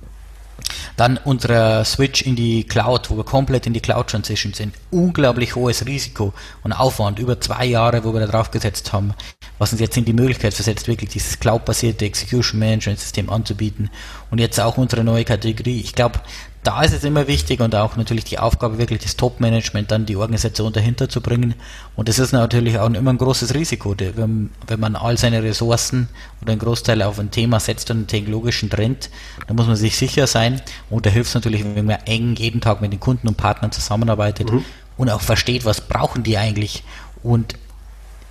[0.97, 4.73] Dann unser Switch in die Cloud, wo wir komplett in die Cloud Transition sind.
[4.91, 9.13] Unglaublich hohes Risiko und Aufwand, über zwei Jahre, wo wir da drauf gesetzt haben,
[9.57, 13.89] was uns jetzt in die Möglichkeit versetzt, wirklich dieses cloud-basierte Execution Management System anzubieten.
[14.31, 15.79] Und jetzt auch unsere neue Kategorie.
[15.79, 16.19] Ich glaube,
[16.65, 20.15] da ist es immer wichtig und auch natürlich die Aufgabe, wirklich das Top-Management, dann die
[20.15, 21.53] Organisation dahinter zu bringen.
[21.95, 26.09] Und das ist natürlich auch immer ein großes Risiko, wenn, wenn man all seine Ressourcen
[26.41, 29.11] oder einen Großteil auf ein Thema setzt und einen technologischen Trend,
[29.45, 30.59] dann muss man sich sicher sein.
[30.89, 33.71] Und da hilft es natürlich, wenn man eng jeden Tag mit den Kunden und Partnern
[33.71, 34.65] zusammenarbeitet mhm.
[34.97, 36.83] und auch versteht, was brauchen die eigentlich.
[37.21, 37.53] Und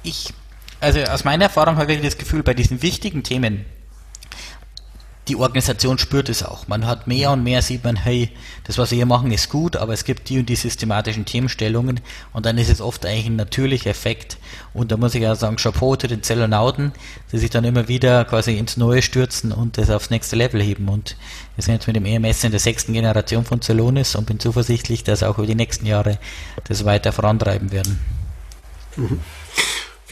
[0.03, 0.35] ich,
[0.81, 3.64] also aus meiner Erfahrung habe ich das Gefühl, bei diesen wichtigen Themen,
[5.28, 6.68] die Organisation spürt es auch.
[6.68, 8.30] Man hat mehr und mehr sieht man, hey,
[8.64, 12.00] das, was wir hier machen, ist gut, aber es gibt die und die systematischen Themenstellungen
[12.32, 14.37] und dann ist es oft eigentlich ein natürlicher Effekt.
[14.74, 16.92] Und da muss ich ja sagen, Chapeau zu den Zellonauten,
[17.32, 20.88] die sich dann immer wieder quasi ins Neue stürzen und das aufs nächste Level heben.
[20.88, 21.16] Und
[21.56, 25.04] wir sind jetzt mit dem EMS in der sechsten Generation von Zellonis und bin zuversichtlich,
[25.04, 26.18] dass auch über die nächsten Jahre
[26.64, 27.98] das weiter vorantreiben werden.
[28.96, 29.20] Mhm.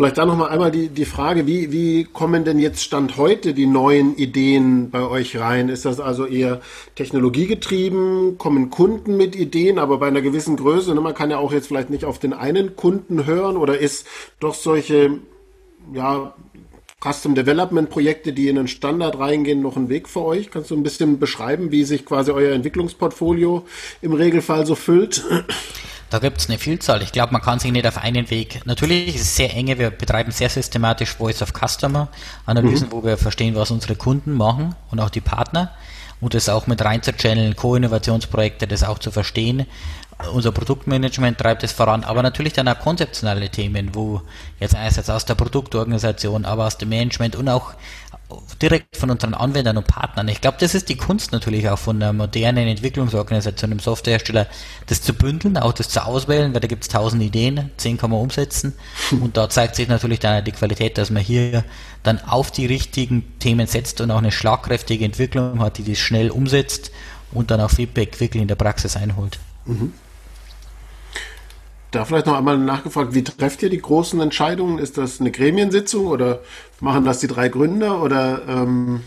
[0.02, 3.66] Vielleicht da nochmal einmal die, die Frage, wie, wie kommen denn jetzt Stand heute die
[3.66, 5.68] neuen Ideen bei euch rein?
[5.68, 6.60] Ist das also eher
[6.96, 8.36] technologiegetrieben?
[8.36, 10.92] Kommen Kunden mit Ideen, aber bei einer gewissen Größe?
[10.92, 11.00] Ne?
[11.00, 14.08] Man kann ja auch jetzt vielleicht nicht auf den einen Kunden hören oder ist
[14.40, 15.20] doch solche,
[15.94, 16.34] ja,
[17.00, 20.50] Custom Development Projekte, die in einen Standard reingehen, noch ein Weg für euch?
[20.50, 23.64] Kannst du ein bisschen beschreiben, wie sich quasi euer Entwicklungsportfolio
[24.00, 25.24] im Regelfall so füllt?
[26.12, 27.00] Da gibt es eine Vielzahl.
[27.02, 28.60] Ich glaube, man kann sich nicht auf einen Weg.
[28.66, 29.78] Natürlich ist es sehr enge.
[29.78, 32.08] Wir betreiben sehr systematisch Voice of Customer
[32.44, 32.92] Analysen, mhm.
[32.92, 35.70] wo wir verstehen, was unsere Kunden machen und auch die Partner
[36.20, 39.66] und das auch mit rein zu channeln, Co-Innovationsprojekte, das auch zu verstehen
[40.32, 44.22] unser Produktmanagement treibt es voran, aber natürlich dann auch konzeptionelle Themen, wo
[44.60, 47.74] jetzt einerseits aus der Produktorganisation, aber aus dem Management und auch
[48.60, 50.28] direkt von unseren Anwendern und Partnern.
[50.28, 54.46] Ich glaube, das ist die Kunst natürlich auch von einer modernen Entwicklungsorganisation im Softwarehersteller,
[54.86, 58.10] das zu bündeln, auch das zu auswählen, weil da gibt es tausend Ideen, zehn kann
[58.10, 58.74] man umsetzen
[59.10, 61.64] und da zeigt sich natürlich dann die Qualität, dass man hier
[62.02, 66.30] dann auf die richtigen Themen setzt und auch eine schlagkräftige Entwicklung hat, die das schnell
[66.30, 66.90] umsetzt
[67.32, 69.38] und dann auch Feedback wirklich in der Praxis einholt.
[69.66, 69.92] Mhm.
[71.92, 74.78] Da vielleicht noch einmal nachgefragt, wie trefft ihr die großen Entscheidungen?
[74.78, 76.40] Ist das eine Gremiensitzung oder
[76.80, 79.02] machen das die drei Gründer oder ähm,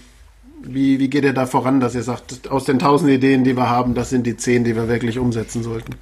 [0.61, 3.69] wie, wie geht ihr da voran, dass ihr sagt, aus den tausend Ideen, die wir
[3.69, 5.95] haben, das sind die zehn, die wir wirklich umsetzen sollten?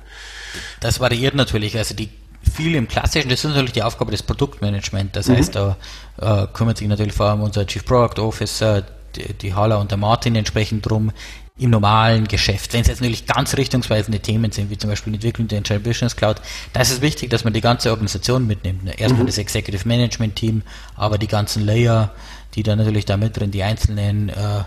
[0.81, 1.77] Das variiert natürlich.
[1.77, 2.09] Also die
[2.55, 5.15] viel im Klassischen, das ist natürlich die Aufgabe des Produktmanagement.
[5.15, 5.37] Das mhm.
[5.37, 5.77] heißt, da
[6.19, 8.83] äh, kümmert sich natürlich vor allem unser Chief Product Officer,
[9.15, 11.11] die, die Hala und der Martin entsprechend drum,
[11.57, 12.73] im normalen Geschäft.
[12.73, 15.79] Wenn es jetzt natürlich ganz richtungsweisende Themen sind, wie zum Beispiel die Entwicklung der Entire
[15.79, 16.37] Business Cloud,
[16.73, 18.99] da ist es wichtig, dass man die ganze Organisation mitnimmt.
[18.99, 19.27] Erstmal mhm.
[19.27, 20.63] das Executive Management Team,
[20.95, 22.11] aber die ganzen Layer,
[22.55, 24.63] die da natürlich da mit drin, die einzelnen äh,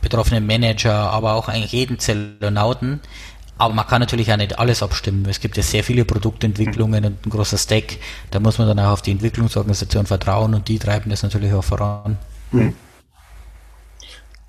[0.00, 3.00] betroffenen Manager, aber auch eigentlich jeden Zellonauten.
[3.56, 5.26] Aber man kann natürlich auch nicht alles abstimmen.
[5.28, 7.98] Es gibt ja sehr viele Produktentwicklungen und ein großer Stack.
[8.30, 11.62] Da muss man dann auch auf die Entwicklungsorganisation vertrauen und die treiben das natürlich auch
[11.62, 12.16] voran.
[12.50, 12.74] Mhm.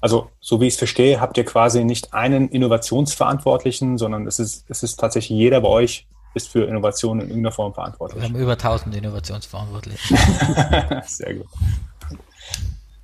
[0.02, 4.66] Also, so wie ich es verstehe, habt ihr quasi nicht einen Innovationsverantwortlichen, sondern es ist,
[4.68, 8.22] es ist tatsächlich jeder bei euch ist für Innovation in irgendeiner Form verantwortlich.
[8.22, 10.16] Wir haben über 1000 Innovationsverantwortliche.
[11.06, 11.48] Sehr gut.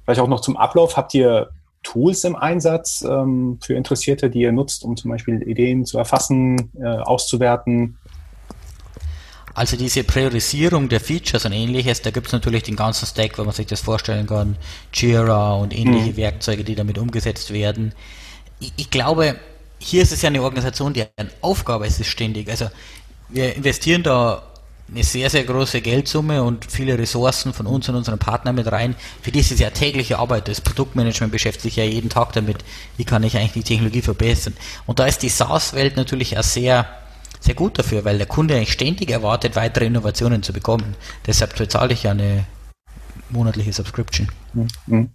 [0.06, 0.96] Vielleicht auch noch zum Ablauf.
[0.96, 1.50] Habt ihr
[1.84, 6.72] Tools im Einsatz ähm, für Interessierte, die ihr nutzt, um zum Beispiel Ideen zu erfassen,
[6.80, 7.98] äh, auszuwerten?
[9.58, 13.44] Also diese Priorisierung der Features und ähnliches, da gibt es natürlich den ganzen Stack, wo
[13.44, 14.56] man sich das vorstellen kann,
[14.94, 16.18] Jira und ähnliche mhm.
[16.18, 17.92] Werkzeuge, die damit umgesetzt werden.
[18.60, 19.36] Ich, ich, glaube,
[19.80, 22.52] hier ist es ja eine Organisation, die eine Aufgabe ist, ist ständig.
[22.52, 22.70] Also
[23.30, 24.44] wir investieren da
[24.92, 28.96] eine sehr, sehr große Geldsumme und viele Ressourcen von uns und unseren Partnern mit rein.
[29.24, 30.50] Für die ist es ja tägliche Arbeit.
[30.50, 32.58] Das Produktmanagement beschäftigt sich ja jeden Tag damit,
[32.98, 34.54] wie kann ich eigentlich die Technologie verbessern.
[34.86, 36.88] Und da ist die SaaS-Welt natürlich auch sehr
[37.40, 40.96] sehr gut dafür, weil der Kunde eigentlich ständig erwartet, weitere Innovationen zu bekommen.
[41.26, 42.46] Deshalb bezahle ich ja eine
[43.30, 44.30] monatliche Subscription.
[44.86, 45.10] Mhm.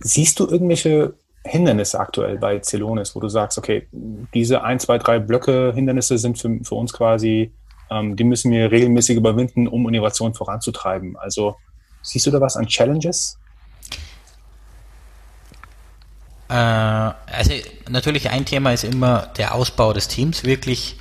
[0.00, 3.88] Siehst du irgendwelche Hindernisse aktuell bei Celonis, wo du sagst, okay,
[4.34, 7.52] diese ein, zwei, drei Blöcke Hindernisse sind für, für uns quasi,
[7.90, 11.16] ähm, die müssen wir regelmäßig überwinden, um Innovation voranzutreiben.
[11.16, 11.56] Also
[12.02, 13.38] siehst du da was an Challenges?
[13.88, 13.96] Äh,
[16.54, 17.52] also
[17.88, 20.96] natürlich ein Thema ist immer der Ausbau des Teams, wirklich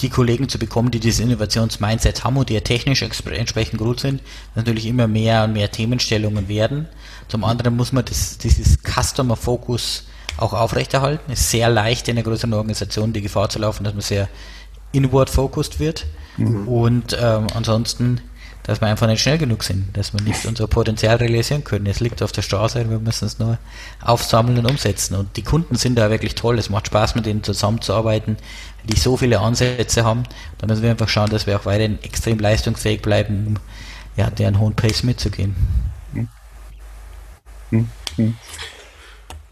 [0.00, 4.22] die Kollegen zu bekommen, die dieses Innovationsmindset haben und die ja technisch entsprechend gut sind,
[4.54, 6.86] natürlich immer mehr und mehr Themenstellungen werden.
[7.26, 10.04] Zum anderen muss man das, dieses Customer Focus
[10.36, 11.32] auch aufrechterhalten.
[11.32, 14.28] Es ist sehr leicht in einer größeren Organisation die Gefahr zu laufen, dass man sehr
[14.92, 16.06] inward focused wird.
[16.36, 16.68] Mhm.
[16.68, 18.20] Und ähm, ansonsten
[18.68, 21.86] dass wir einfach nicht schnell genug sind, dass wir nicht unser Potenzial realisieren können.
[21.86, 23.56] Es liegt auf der Straße wir müssen es nur
[24.02, 25.14] aufsammeln und umsetzen.
[25.14, 26.58] Und die Kunden sind da wirklich toll.
[26.58, 28.36] Es macht Spaß, mit denen zusammenzuarbeiten,
[28.84, 30.24] die so viele Ansätze haben.
[30.58, 33.56] Da müssen wir einfach schauen, dass wir auch weiterhin extrem leistungsfähig bleiben, um
[34.18, 35.56] ja, deren hohen Pace mitzugehen.
[36.12, 36.28] Hm.
[37.70, 38.36] Hm.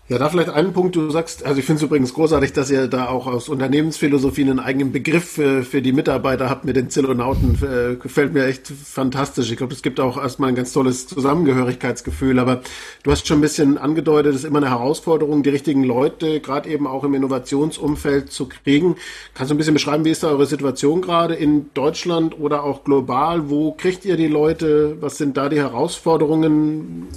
[0.09, 2.87] Ja, da vielleicht einen Punkt, du sagst, also ich finde es übrigens großartig, dass ihr
[2.87, 7.59] da auch aus Unternehmensphilosophie einen eigenen Begriff für, für die Mitarbeiter habt mit den Zilonauten.
[7.61, 9.51] Äh, gefällt mir echt fantastisch.
[9.51, 12.61] Ich glaube, es gibt auch erstmal ein ganz tolles Zusammengehörigkeitsgefühl, aber
[13.03, 16.69] du hast schon ein bisschen angedeutet, es ist immer eine Herausforderung, die richtigen Leute, gerade
[16.69, 18.95] eben auch im Innovationsumfeld zu kriegen.
[19.35, 22.85] Kannst du ein bisschen beschreiben, wie ist da eure Situation gerade in Deutschland oder auch
[22.85, 23.51] global?
[23.51, 24.99] Wo kriegt ihr die Leute?
[25.01, 27.09] Was sind da die Herausforderungen?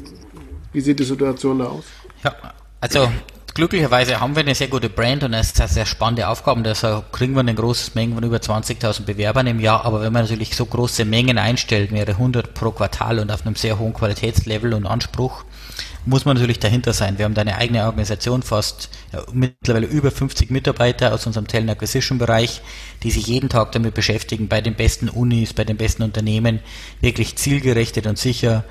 [0.73, 1.85] Wie sieht die Situation da aus?
[2.23, 2.33] Ja,
[2.79, 3.11] also
[3.53, 6.63] glücklicherweise haben wir eine sehr gute Brand und es ist eine sehr spannende Aufgaben.
[6.63, 9.85] Deshalb kriegen wir eine große Menge von über 20.000 Bewerbern im Jahr.
[9.85, 13.55] Aber wenn man natürlich so große Mengen einstellt, mehrere hundert pro Quartal und auf einem
[13.55, 15.43] sehr hohen Qualitätslevel und Anspruch,
[16.05, 17.17] muss man natürlich dahinter sein.
[17.17, 21.69] Wir haben da eine eigene Organisation, fast ja, mittlerweile über 50 Mitarbeiter aus unserem Talent
[21.69, 22.61] Acquisition Bereich,
[23.03, 26.61] die sich jeden Tag damit beschäftigen, bei den besten Unis, bei den besten Unternehmen,
[27.01, 28.63] wirklich zielgerichtet und sicher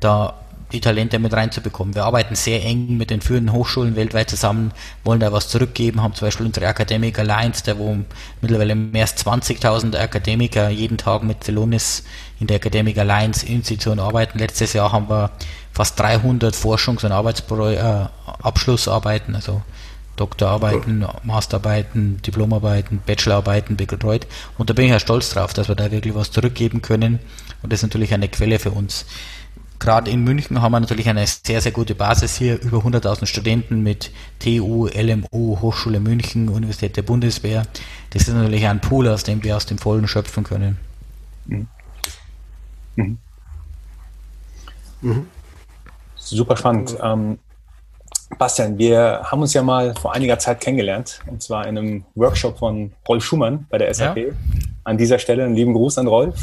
[0.00, 1.94] da die Talente mit reinzubekommen.
[1.94, 4.72] Wir arbeiten sehr eng mit den führenden Hochschulen weltweit zusammen,
[5.04, 7.96] wollen da was zurückgeben, haben zum Beispiel unsere Academic Alliance, der wo
[8.40, 12.02] mittlerweile mehr als 20.000 Akademiker jeden Tag mit Celonis
[12.40, 14.38] in der Academic Alliance Institution arbeiten.
[14.38, 15.30] Letztes Jahr haben wir
[15.72, 18.06] fast 300 Forschungs- und Arbeitspro äh,
[18.42, 19.62] also
[20.16, 21.14] Doktorarbeiten, cool.
[21.24, 24.26] Masterarbeiten, Diplomarbeiten, Bachelorarbeiten betreut.
[24.56, 27.20] Und da bin ich ja stolz drauf, dass wir da wirklich was zurückgeben können.
[27.62, 29.04] Und das ist natürlich eine Quelle für uns.
[29.86, 32.60] Gerade in München haben wir natürlich eine sehr, sehr gute Basis hier.
[32.60, 37.62] Über 100.000 Studenten mit TU, LMU, Hochschule München, Universität der Bundeswehr.
[38.10, 40.76] Das ist natürlich ein Pool, aus dem wir aus dem Vollen schöpfen können.
[41.44, 41.68] Mhm.
[42.96, 43.18] Mhm.
[45.02, 45.26] Mhm.
[46.16, 46.96] Super spannend.
[47.00, 47.38] Ähm,
[48.38, 52.58] Bastian, wir haben uns ja mal vor einiger Zeit kennengelernt, und zwar in einem Workshop
[52.58, 54.16] von Rolf Schumann bei der SAP.
[54.16, 54.24] Ja.
[54.84, 56.34] An dieser Stelle einen lieben Gruß an Rolf.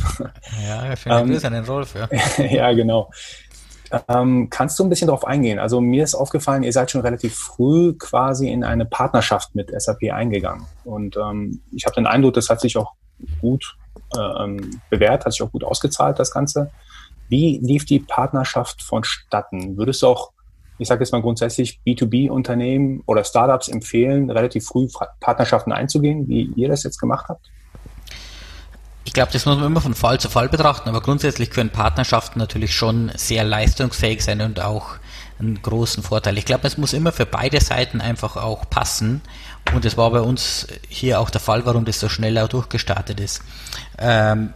[0.67, 1.95] Ja, vielen ähm, Grüß an den Rolf.
[1.95, 3.09] Ja, ja genau.
[4.07, 5.59] Ähm, kannst du ein bisschen darauf eingehen?
[5.59, 10.11] Also mir ist aufgefallen, ihr seid schon relativ früh quasi in eine Partnerschaft mit SAP
[10.11, 10.65] eingegangen.
[10.83, 12.93] Und ähm, ich habe den Eindruck, das hat sich auch
[13.39, 13.77] gut
[14.17, 16.71] äh, ähm, bewährt, hat sich auch gut ausgezahlt, das Ganze.
[17.29, 19.77] Wie lief die Partnerschaft vonstatten?
[19.77, 20.32] Würdest du auch
[20.83, 24.87] ich sage jetzt mal grundsätzlich, B2B-Unternehmen oder Startups empfehlen, relativ früh
[25.19, 27.49] Partnerschaften einzugehen, wie ihr das jetzt gemacht habt?
[29.05, 32.39] Ich glaube, das muss man immer von Fall zu Fall betrachten, aber grundsätzlich können Partnerschaften
[32.39, 34.95] natürlich schon sehr leistungsfähig sein und auch
[35.39, 36.37] einen großen Vorteil.
[36.37, 39.21] Ich glaube, es muss immer für beide Seiten einfach auch passen
[39.73, 43.19] und es war bei uns hier auch der Fall, warum das so schnell auch durchgestartet
[43.19, 43.41] ist.
[43.97, 44.53] Ähm,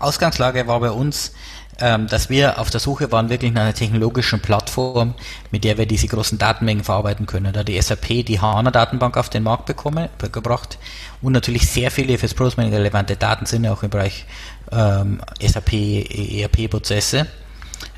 [0.00, 1.32] Ausgangslage war bei uns,
[1.78, 5.14] dass wir auf der Suche waren wirklich nach einer technologischen Plattform,
[5.52, 7.52] mit der wir diese großen Datenmengen verarbeiten können.
[7.52, 10.78] Da die SAP die HANA-Datenbank auf den Markt bekomme, gebracht
[11.22, 14.26] und natürlich sehr viele fürs Prosmining relevante Daten sind auch im Bereich
[14.72, 17.26] ähm, SAP ERP-Prozesse.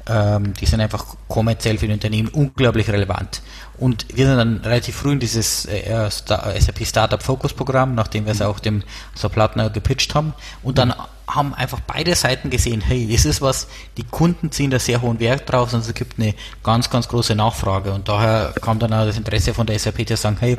[0.06, 3.42] Ähm, die sind einfach kommerziell für die Unternehmen unglaublich relevant.
[3.80, 8.32] Und wir sind dann relativ früh in dieses äh, SAP Startup Focus Programm, nachdem wir
[8.32, 8.82] es auch dem
[9.14, 10.34] Supplatner gepitcht haben.
[10.62, 10.94] Und dann
[11.26, 15.18] haben einfach beide Seiten gesehen, hey, das ist was, die Kunden ziehen da sehr hohen
[15.18, 17.92] Wert drauf, sondern es gibt eine ganz, ganz große Nachfrage.
[17.92, 20.58] Und daher kam dann auch das Interesse von der SAP zu sagen, hey,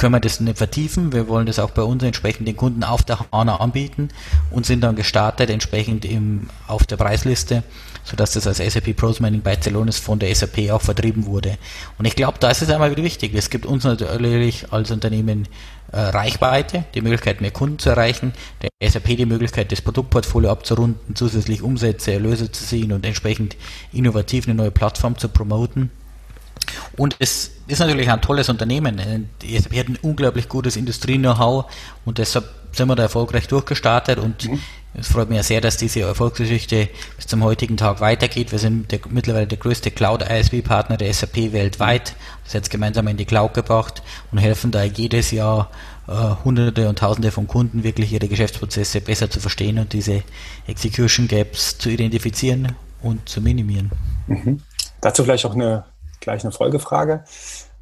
[0.00, 1.12] können wir das nicht vertiefen.
[1.12, 4.08] Wir wollen das auch bei uns entsprechend den Kunden auf der HANA anbieten
[4.50, 7.62] und sind dann gestartet entsprechend im, auf der Preisliste,
[8.02, 11.58] sodass das als SAP Pros Mining bei Celonis von der SAP auch vertrieben wurde.
[11.98, 13.34] Und ich glaube, da ist es einmal wieder wichtig.
[13.34, 15.46] Es gibt uns natürlich als Unternehmen
[15.92, 18.32] äh, Reichweite, die Möglichkeit, mehr Kunden zu erreichen,
[18.62, 23.56] der SAP die Möglichkeit, das Produktportfolio abzurunden, zusätzlich Umsätze, Erlöse zu ziehen und entsprechend
[23.92, 25.90] innovativ eine neue Plattform zu promoten.
[26.96, 29.28] Und es ist natürlich ein tolles Unternehmen.
[29.42, 31.66] Die SAP hat ein unglaublich gutes Industrie-Know-how
[32.04, 34.60] und deshalb sind wir da erfolgreich durchgestartet und mhm.
[34.94, 38.50] Es freut mich sehr, dass diese Erfolgsgeschichte bis zum heutigen Tag weitergeht.
[38.50, 42.16] Wir sind der, mittlerweile der größte Cloud-ISV-Partner der SAP weltweit.
[42.44, 45.70] Das jetzt gemeinsam in die Cloud gebracht und helfen da jedes Jahr
[46.08, 46.12] äh,
[46.44, 50.24] Hunderte und Tausende von Kunden wirklich ihre Geschäftsprozesse besser zu verstehen und diese
[50.66, 53.92] Execution Gaps zu identifizieren und zu minimieren.
[54.26, 54.60] Mhm.
[55.00, 55.84] Dazu vielleicht auch eine
[56.18, 57.24] gleich eine Folgefrage.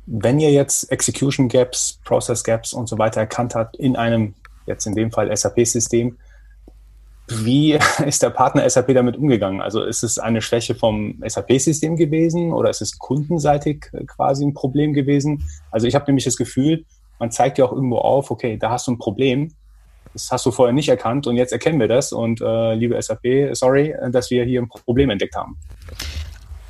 [0.06, 4.34] Wenn ihr jetzt Execution Gaps, Process Gaps und so weiter erkannt habt in einem,
[4.66, 6.16] jetzt in dem Fall SAP-System,
[7.28, 9.60] wie ist der Partner SAP damit umgegangen?
[9.60, 14.92] Also ist es eine Schwäche vom SAP-System gewesen oder ist es kundenseitig quasi ein Problem
[14.92, 15.44] gewesen?
[15.70, 16.84] Also ich habe nämlich das Gefühl,
[17.18, 19.52] man zeigt ja auch irgendwo auf, okay, da hast du ein Problem,
[20.12, 23.50] das hast du vorher nicht erkannt und jetzt erkennen wir das und äh, liebe SAP,
[23.52, 25.58] sorry, dass wir hier ein Problem entdeckt haben.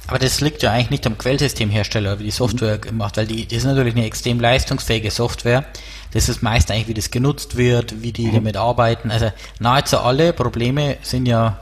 [0.08, 3.58] Aber das liegt ja eigentlich nicht am Quellsystemhersteller, wie die Software gemacht, weil die, das
[3.58, 5.66] ist natürlich eine extrem leistungsfähige Software.
[6.12, 8.36] Das ist meist eigentlich, wie das genutzt wird, wie die mhm.
[8.36, 9.10] damit arbeiten.
[9.10, 11.58] Also nahezu alle Probleme sind ja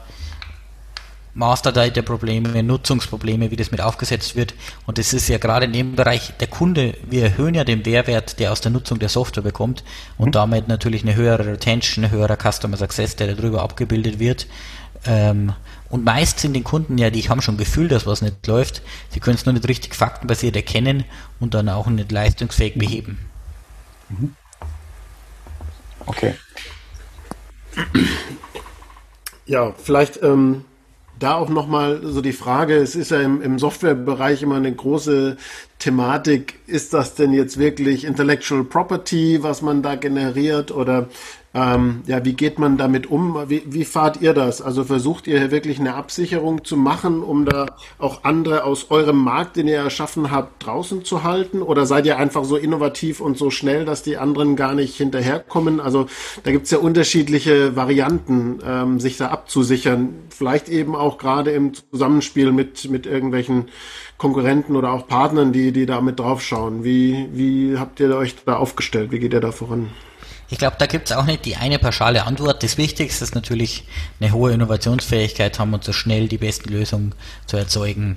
[1.35, 4.55] Master-Data-Probleme, Nutzungsprobleme, wie das mit aufgesetzt wird.
[4.87, 8.39] Und das ist ja gerade in dem Bereich der Kunde, wir erhöhen ja den Mehrwert,
[8.39, 9.83] der aus der Nutzung der Software bekommt
[10.19, 10.33] und mhm.
[10.33, 14.47] damit natürlich eine höhere Retention, ein höherer Customer Success, der darüber abgebildet wird.
[15.05, 15.53] Ähm,
[15.91, 18.83] und meist sind den Kunden ja, die haben schon Gefühl, dass was nicht läuft.
[19.11, 21.05] Sie können es nur nicht richtig faktenbasiert erkennen
[21.41, 23.19] und dann auch nicht leistungsfähig beheben.
[24.09, 24.35] Mhm.
[26.07, 26.35] Okay.
[29.47, 30.65] Ja, vielleicht ähm,
[31.19, 35.37] da auch nochmal so die Frage, es ist ja im, im Softwarebereich immer eine große
[35.79, 36.61] Thematik.
[36.67, 41.09] Ist das denn jetzt wirklich Intellectual Property, was man da generiert oder
[41.57, 43.49] ähm, ja, wie geht man damit um?
[43.49, 44.61] Wie, wie fahrt ihr das?
[44.61, 47.65] Also versucht ihr hier wirklich eine Absicherung zu machen, um da
[47.97, 51.63] auch andere aus eurem Markt, den ihr erschaffen habt, draußen zu halten?
[51.63, 55.81] Oder seid ihr einfach so innovativ und so schnell, dass die anderen gar nicht hinterherkommen?
[55.81, 56.09] Also
[56.45, 60.11] da gibt's ja unterschiedliche Varianten, ähm, sich da abzusichern.
[60.29, 63.69] Vielleicht eben auch gerade im Zusammenspiel mit, mit irgendwelchen
[64.19, 66.85] Konkurrenten oder auch Partnern, die, die da mit draufschauen.
[66.85, 69.11] Wie, wie habt ihr euch da aufgestellt?
[69.11, 69.89] Wie geht ihr da voran?
[70.49, 72.63] Ich glaube, da gibt es auch nicht die eine pauschale Antwort.
[72.63, 73.85] Das Wichtigste ist natürlich
[74.21, 77.15] eine hohe Innovationsfähigkeit haben und so schnell die besten Lösungen
[77.47, 78.17] zu erzeugen.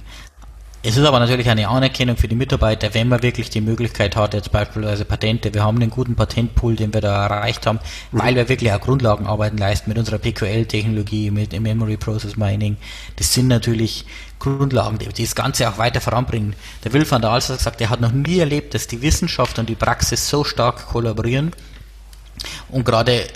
[0.82, 4.34] Es ist aber natürlich eine Anerkennung für die Mitarbeiter, wenn man wirklich die Möglichkeit hat,
[4.34, 5.54] jetzt beispielsweise Patente.
[5.54, 7.80] Wir haben einen guten Patentpool, den wir da erreicht haben,
[8.14, 12.78] weil wir wirklich auch Grundlagenarbeiten leisten mit unserer PQL-Technologie, mit Memory Process Mining.
[13.18, 14.06] Das sind natürlich
[14.38, 16.56] Grundlagen, die das Ganze auch weiter voranbringen.
[16.86, 19.60] Der Will van der Alster hat gesagt, er hat noch nie erlebt, dass die Wissenschaft
[19.60, 21.52] und die Praxis so stark kollaborieren
[22.70, 23.28] und gerade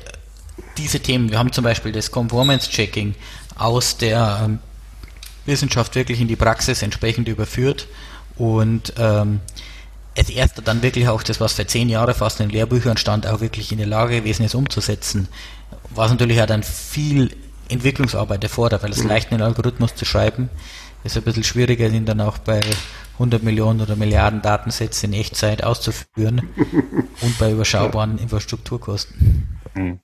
[0.77, 3.15] diese Themen, wir haben zum Beispiel das Conformance-Checking
[3.55, 4.59] aus der ähm,
[5.45, 7.87] Wissenschaft wirklich in die Praxis entsprechend überführt
[8.37, 9.39] und ähm,
[10.17, 13.41] als erster dann wirklich auch das, was für zehn Jahre fast in Lehrbüchern stand, auch
[13.41, 15.27] wirklich in der Lage gewesen ist umzusetzen.
[15.89, 17.35] Was natürlich auch dann viel
[17.69, 19.09] Entwicklungsarbeit erfordert, weil es mhm.
[19.09, 20.49] leicht einen Algorithmus zu schreiben
[21.03, 22.61] ist ein bisschen schwieriger, sind dann auch bei
[23.13, 26.49] 100 Millionen oder Milliarden Datensätze in Echtzeit auszuführen
[27.21, 29.59] und bei überschaubaren Infrastrukturkosten.
[29.75, 29.99] Mhm.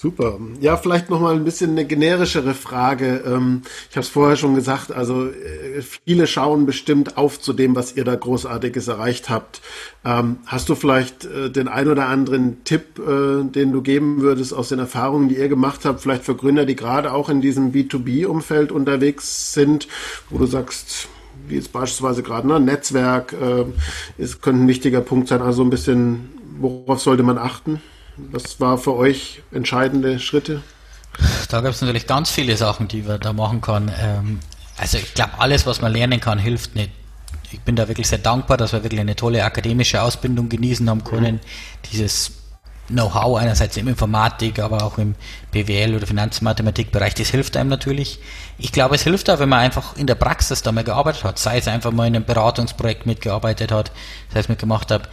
[0.00, 0.38] Super.
[0.60, 3.20] Ja, vielleicht noch mal ein bisschen eine generischere Frage.
[3.26, 7.74] Ähm, ich habe es vorher schon gesagt, also äh, viele schauen bestimmt auf zu dem,
[7.74, 9.60] was ihr da Großartiges erreicht habt.
[10.04, 14.54] Ähm, hast du vielleicht äh, den ein oder anderen Tipp, äh, den du geben würdest
[14.54, 17.72] aus den Erfahrungen, die ihr gemacht habt, vielleicht für Gründer, die gerade auch in diesem
[17.72, 19.88] B2B-Umfeld unterwegs sind,
[20.30, 21.08] wo du sagst,
[21.48, 23.34] wie jetzt beispielsweise gerade ne, Netzwerk,
[24.16, 26.28] ist, könnte ein wichtiger Punkt sein, also ein bisschen,
[26.60, 27.80] worauf sollte man achten?
[28.30, 30.62] Was war für euch entscheidende Schritte?
[31.48, 33.90] Da gab es natürlich ganz viele Sachen, die man da machen kann.
[34.00, 34.40] Ähm,
[34.76, 36.90] also ich glaube, alles, was man lernen kann, hilft nicht.
[37.50, 41.02] Ich bin da wirklich sehr dankbar, dass wir wirklich eine tolle akademische Ausbildung genießen haben
[41.04, 41.40] können.
[41.90, 42.32] Dieses
[42.88, 45.14] Know-how einerseits im Informatik, aber auch im
[45.50, 48.18] BWL oder Finanzmathematikbereich, das hilft einem natürlich.
[48.56, 51.38] Ich glaube, es hilft auch, wenn man einfach in der Praxis da mal gearbeitet hat,
[51.38, 53.92] sei es einfach mal in einem Beratungsprojekt mitgearbeitet hat,
[54.32, 55.10] sei es mitgemacht hat,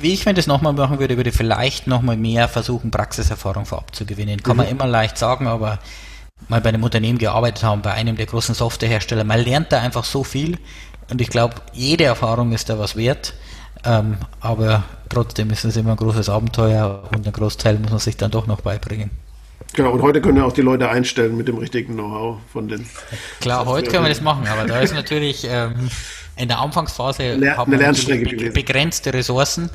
[0.00, 4.04] wie ich, wenn das nochmal machen würde, würde vielleicht nochmal mehr versuchen, Praxiserfahrung vorab zu
[4.04, 4.42] gewinnen.
[4.42, 4.62] Kann mhm.
[4.62, 5.78] man immer leicht sagen, aber
[6.48, 10.04] mal bei einem Unternehmen gearbeitet haben, bei einem der großen Softwarehersteller, man lernt da einfach
[10.04, 10.58] so viel
[11.10, 13.34] und ich glaube, jede Erfahrung ist da was wert.
[13.84, 18.16] Ähm, aber trotzdem ist es immer ein großes Abenteuer und ein Großteil muss man sich
[18.16, 19.10] dann doch noch beibringen.
[19.74, 22.86] Genau, und heute können ja auch die Leute einstellen mit dem richtigen Know-how von den.
[23.40, 25.90] Klar, heute können wir das machen, aber da ist natürlich ähm,
[26.36, 29.70] in der Anfangsphase Lehr haben wir begrenzte Ressourcen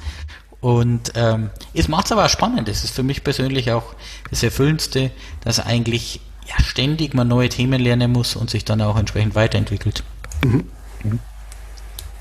[0.62, 2.68] und ähm, es macht es aber auch spannend.
[2.68, 3.96] Es ist für mich persönlich auch
[4.30, 8.98] das Erfüllendste, dass eigentlich ja, ständig man neue Themen lernen muss und sich dann auch
[8.98, 10.04] entsprechend weiterentwickelt.
[10.44, 10.70] Mhm.
[11.04, 11.20] Mhm.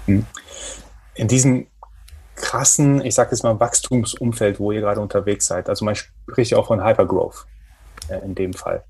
[0.06, 0.26] mhm.
[1.14, 1.66] In diesem
[2.36, 6.58] krassen, ich sage jetzt mal, Wachstumsumfeld, wo ihr gerade unterwegs seid, also man spricht ja
[6.58, 7.46] auch von Hypergrowth
[8.08, 8.84] äh, in dem Fall.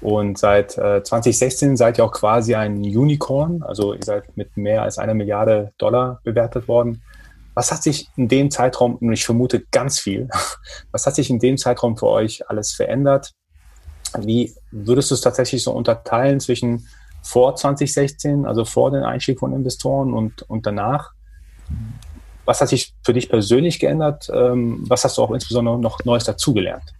[0.00, 4.82] Und seit äh, 2016 seid ihr auch quasi ein Unicorn, also ihr seid mit mehr
[4.82, 7.02] als einer Milliarde Dollar bewertet worden.
[7.54, 10.28] Was hat sich in dem Zeitraum, und ich vermute ganz viel,
[10.92, 13.32] was hat sich in dem Zeitraum für euch alles verändert?
[14.18, 16.88] Wie würdest du es tatsächlich so unterteilen zwischen
[17.22, 21.10] vor 2016, also vor dem Einstieg von Investoren und, und danach?
[22.46, 24.30] Was hat sich für dich persönlich geändert?
[24.32, 26.94] Ähm, was hast du auch insbesondere noch Neues dazugelernt?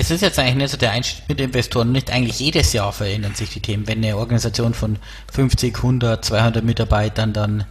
[0.00, 1.90] Es ist jetzt eigentlich nicht so der Einstieg mit Investoren.
[1.90, 3.88] Nicht eigentlich jedes Jahr verändern sich die Themen.
[3.88, 4.96] Wenn eine Organisation von
[5.32, 7.64] 50, 100, 200 Mitarbeitern dann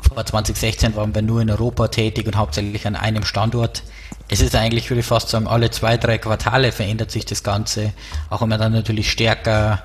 [0.00, 3.84] vor 2016 waren wir nur in Europa tätig und hauptsächlich an einem Standort.
[4.28, 7.92] Es ist eigentlich, würde ich fast sagen, alle zwei, drei Quartale verändert sich das Ganze.
[8.28, 9.84] Auch wenn man dann natürlich stärker,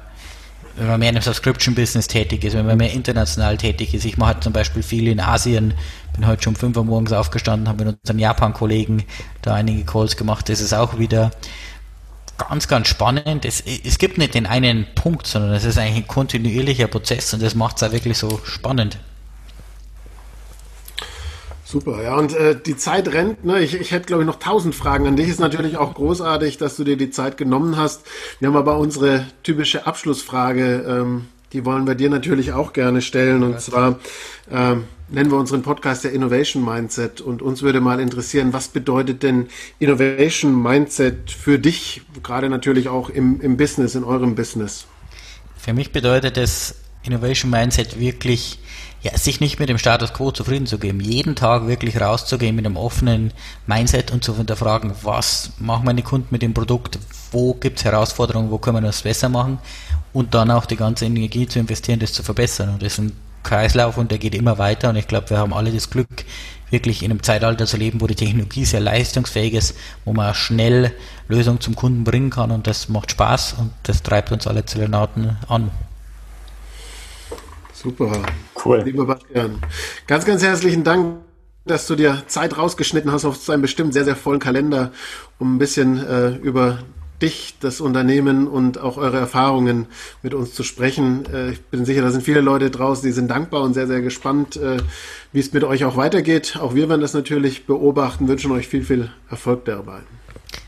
[0.78, 4.05] wenn man mehr in einem Subscription-Business tätig ist, wenn man mehr international tätig ist.
[4.05, 5.73] Ich mache halt zum Beispiel viel in Asien,
[6.13, 9.03] bin heute schon um 5 Uhr morgens aufgestanden, habe mit unserem Japan-Kollegen
[9.41, 10.49] da einige Calls gemacht.
[10.49, 11.32] Das ist auch wieder
[12.38, 13.45] ganz, ganz spannend.
[13.45, 17.41] Es, es gibt nicht den einen Punkt, sondern es ist eigentlich ein kontinuierlicher Prozess und
[17.41, 18.99] das macht es auch wirklich so spannend.
[21.70, 23.43] Super, ja, und äh, die Zeit rennt.
[23.43, 23.59] Ne?
[23.59, 25.28] Ich, ich hätte, glaube ich, noch tausend Fragen an dich.
[25.28, 28.03] Ist natürlich auch großartig, dass du dir die Zeit genommen hast.
[28.39, 33.43] Wir haben aber unsere typische Abschlussfrage, ähm, die wollen wir dir natürlich auch gerne stellen.
[33.43, 33.99] Und zwar
[34.49, 37.20] ähm, nennen wir unseren Podcast der Innovation Mindset.
[37.20, 43.09] Und uns würde mal interessieren, was bedeutet denn Innovation Mindset für dich, gerade natürlich auch
[43.09, 44.86] im, im Business, in eurem Business?
[45.57, 48.59] Für mich bedeutet es Innovation Mindset wirklich,
[49.07, 52.65] ja, sich nicht mit dem Status Quo zufrieden zu geben, jeden Tag wirklich rauszugehen mit
[52.65, 53.31] einem offenen
[53.65, 56.99] Mindset und zu hinterfragen, was machen meine Kunden mit dem Produkt,
[57.31, 59.59] wo gibt es Herausforderungen, wo können wir das besser machen
[60.13, 62.69] und dann auch die ganze Energie zu investieren, das zu verbessern.
[62.69, 63.11] Und das ist ein
[63.43, 66.25] Kreislauf und der geht immer weiter und ich glaube, wir haben alle das Glück,
[66.69, 70.91] wirklich in einem Zeitalter zu leben, wo die Technologie sehr leistungsfähig ist, wo man schnell
[71.29, 75.37] Lösungen zum Kunden bringen kann und das macht Spaß und das treibt uns alle Zellenauten
[75.47, 75.71] an.
[77.88, 78.21] Super.
[78.65, 78.81] Cool.
[78.83, 79.61] Lieber Bastian.
[80.07, 81.19] Ganz, ganz herzlichen Dank,
[81.65, 84.91] dass du dir Zeit rausgeschnitten hast auf seinen bestimmt sehr, sehr vollen Kalender,
[85.39, 86.79] um ein bisschen äh, über
[87.21, 89.88] dich, das Unternehmen und auch eure Erfahrungen
[90.21, 91.25] mit uns zu sprechen.
[91.33, 94.01] Äh, ich bin sicher, da sind viele Leute draußen, die sind dankbar und sehr, sehr
[94.01, 94.77] gespannt, äh,
[95.31, 96.57] wie es mit euch auch weitergeht.
[96.61, 99.99] Auch wir werden das natürlich beobachten, wünschen euch viel, viel Erfolg dabei.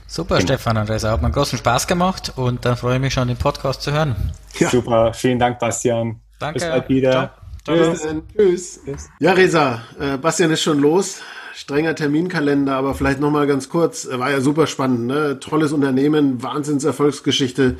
[0.08, 0.48] Super, genau.
[0.48, 3.82] Stefan Andresa, hat mir großen Spaß gemacht und dann freue ich mich schon, den Podcast
[3.82, 4.16] zu hören.
[4.58, 4.70] Ja.
[4.70, 6.22] Super, vielen Dank, Bastian.
[6.40, 6.60] Danke.
[6.60, 7.34] Bis bald wieder.
[7.66, 8.08] Tschüss.
[8.36, 8.82] Tschüss.
[8.86, 9.10] Tschüss.
[9.20, 11.22] Ja, Resa, äh, Bastian ist schon los.
[11.54, 14.06] Strenger Terminkalender, aber vielleicht nochmal ganz kurz.
[14.06, 15.40] Äh, war ja super spannend, ne?
[15.40, 17.76] Tolles Unternehmen, Wahnsinnserfolgsgeschichte.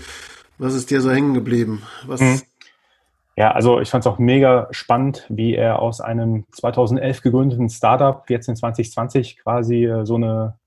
[0.58, 1.84] Was ist dir so hängen geblieben?
[2.06, 2.20] Was?
[2.20, 2.42] Mhm.
[3.38, 8.30] Ja, also ich fand es auch mega spannend, wie er aus einem 2011 gegründeten Startup
[8.30, 10.60] jetzt in 2020 quasi äh, so eine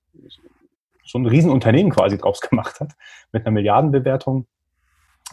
[1.05, 2.93] so ein Riesenunternehmen quasi draus gemacht hat
[3.33, 4.47] mit einer Milliardenbewertung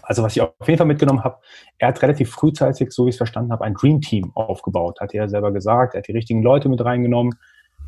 [0.09, 1.37] also was ich auf jeden Fall mitgenommen habe,
[1.77, 5.13] er hat relativ frühzeitig, so wie ich es verstanden habe, ein Dream Team aufgebaut, hat
[5.13, 5.93] er selber gesagt.
[5.93, 7.35] Er hat die richtigen Leute mit reingenommen.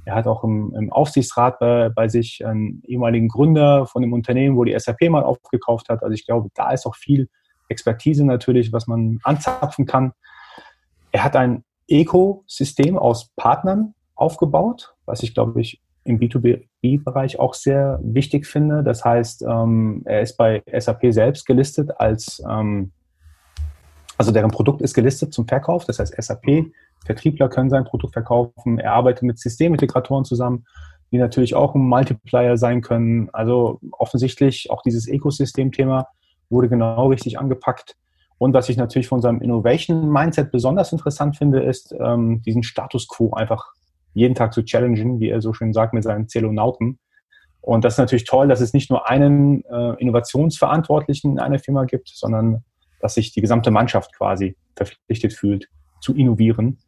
[0.06, 4.56] Er hat auch im, im Aufsichtsrat bei, bei, sich einen ehemaligen Gründer von dem Unternehmen,
[4.56, 6.04] wo die SAP mal aufgekauft hat.
[6.04, 7.28] Also ich glaube, da ist auch viel
[7.70, 10.14] Expertise natürlich, was man anzapfen kann.
[11.12, 18.00] Er hat ein Ökosystem aus Partnern aufgebaut, was ich glaube ich im B2B-Bereich auch sehr
[18.04, 18.84] wichtig finde.
[18.84, 22.92] Das heißt, ähm, er ist bei SAP selbst gelistet als, ähm,
[24.18, 25.86] also deren Produkt ist gelistet zum Verkauf.
[25.86, 28.80] Das heißt, SAP-Vertriebler können sein Produkt verkaufen.
[28.80, 30.66] Er arbeitet mit Systemintegratoren zusammen,
[31.12, 33.30] die natürlich auch ein Multiplier sein können.
[33.32, 36.08] Also offensichtlich auch dieses Ökosystem-Thema
[36.50, 37.96] wurde genau richtig angepackt.
[38.38, 43.34] Und was ich natürlich von seinem Innovation-Mindset besonders interessant finde, ist, ähm, diesen Status quo
[43.34, 43.74] einfach
[44.14, 47.00] jeden Tag zu challengen, wie er so schön sagt, mit seinen Zelonauten.
[47.62, 51.86] Und das ist natürlich toll, dass es nicht nur einen äh, Innovationsverantwortlichen in einer Firma
[51.86, 52.64] gibt, sondern
[53.00, 55.70] dass sich die gesamte Mannschaft quasi verpflichtet fühlt,
[56.02, 56.80] zu innovieren.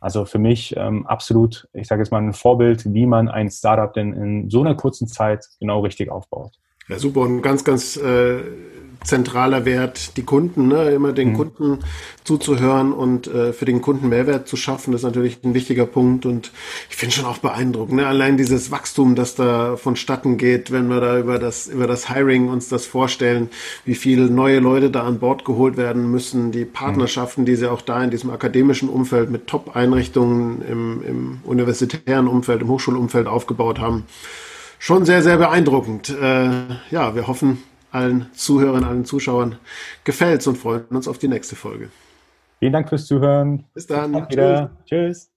[0.00, 3.92] Also für mich ähm, absolut, ich sage jetzt mal, ein Vorbild, wie man ein Startup
[3.92, 6.52] denn in so einer kurzen Zeit genau richtig aufbaut.
[6.90, 8.38] Ja, super und ganz, ganz äh,
[9.04, 10.90] zentraler Wert, die Kunden, ne?
[10.90, 11.36] immer den mhm.
[11.36, 11.78] Kunden
[12.24, 16.52] zuzuhören und äh, für den Kunden Mehrwert zu schaffen, ist natürlich ein wichtiger Punkt und
[16.90, 18.06] ich finde schon auch beeindruckend, ne?
[18.06, 22.48] allein dieses Wachstum, das da vonstatten geht, wenn wir da über das, über das Hiring
[22.48, 23.48] uns das vorstellen,
[23.84, 27.82] wie viele neue Leute da an Bord geholt werden müssen, die Partnerschaften, die sie auch
[27.82, 34.04] da in diesem akademischen Umfeld mit Top-Einrichtungen im, im universitären Umfeld, im Hochschulumfeld aufgebaut haben.
[34.82, 36.08] Schon sehr, sehr beeindruckend.
[36.08, 36.50] Äh,
[36.90, 37.62] ja, wir hoffen,
[37.92, 39.56] allen Zuhörern, allen Zuschauern
[40.04, 41.90] gefällt's und freuen uns auf die nächste Folge.
[42.60, 43.64] Vielen Dank fürs Zuhören.
[43.74, 44.12] Bis dann.
[44.12, 44.70] Bis Tschüss.
[44.86, 45.29] Tschüss.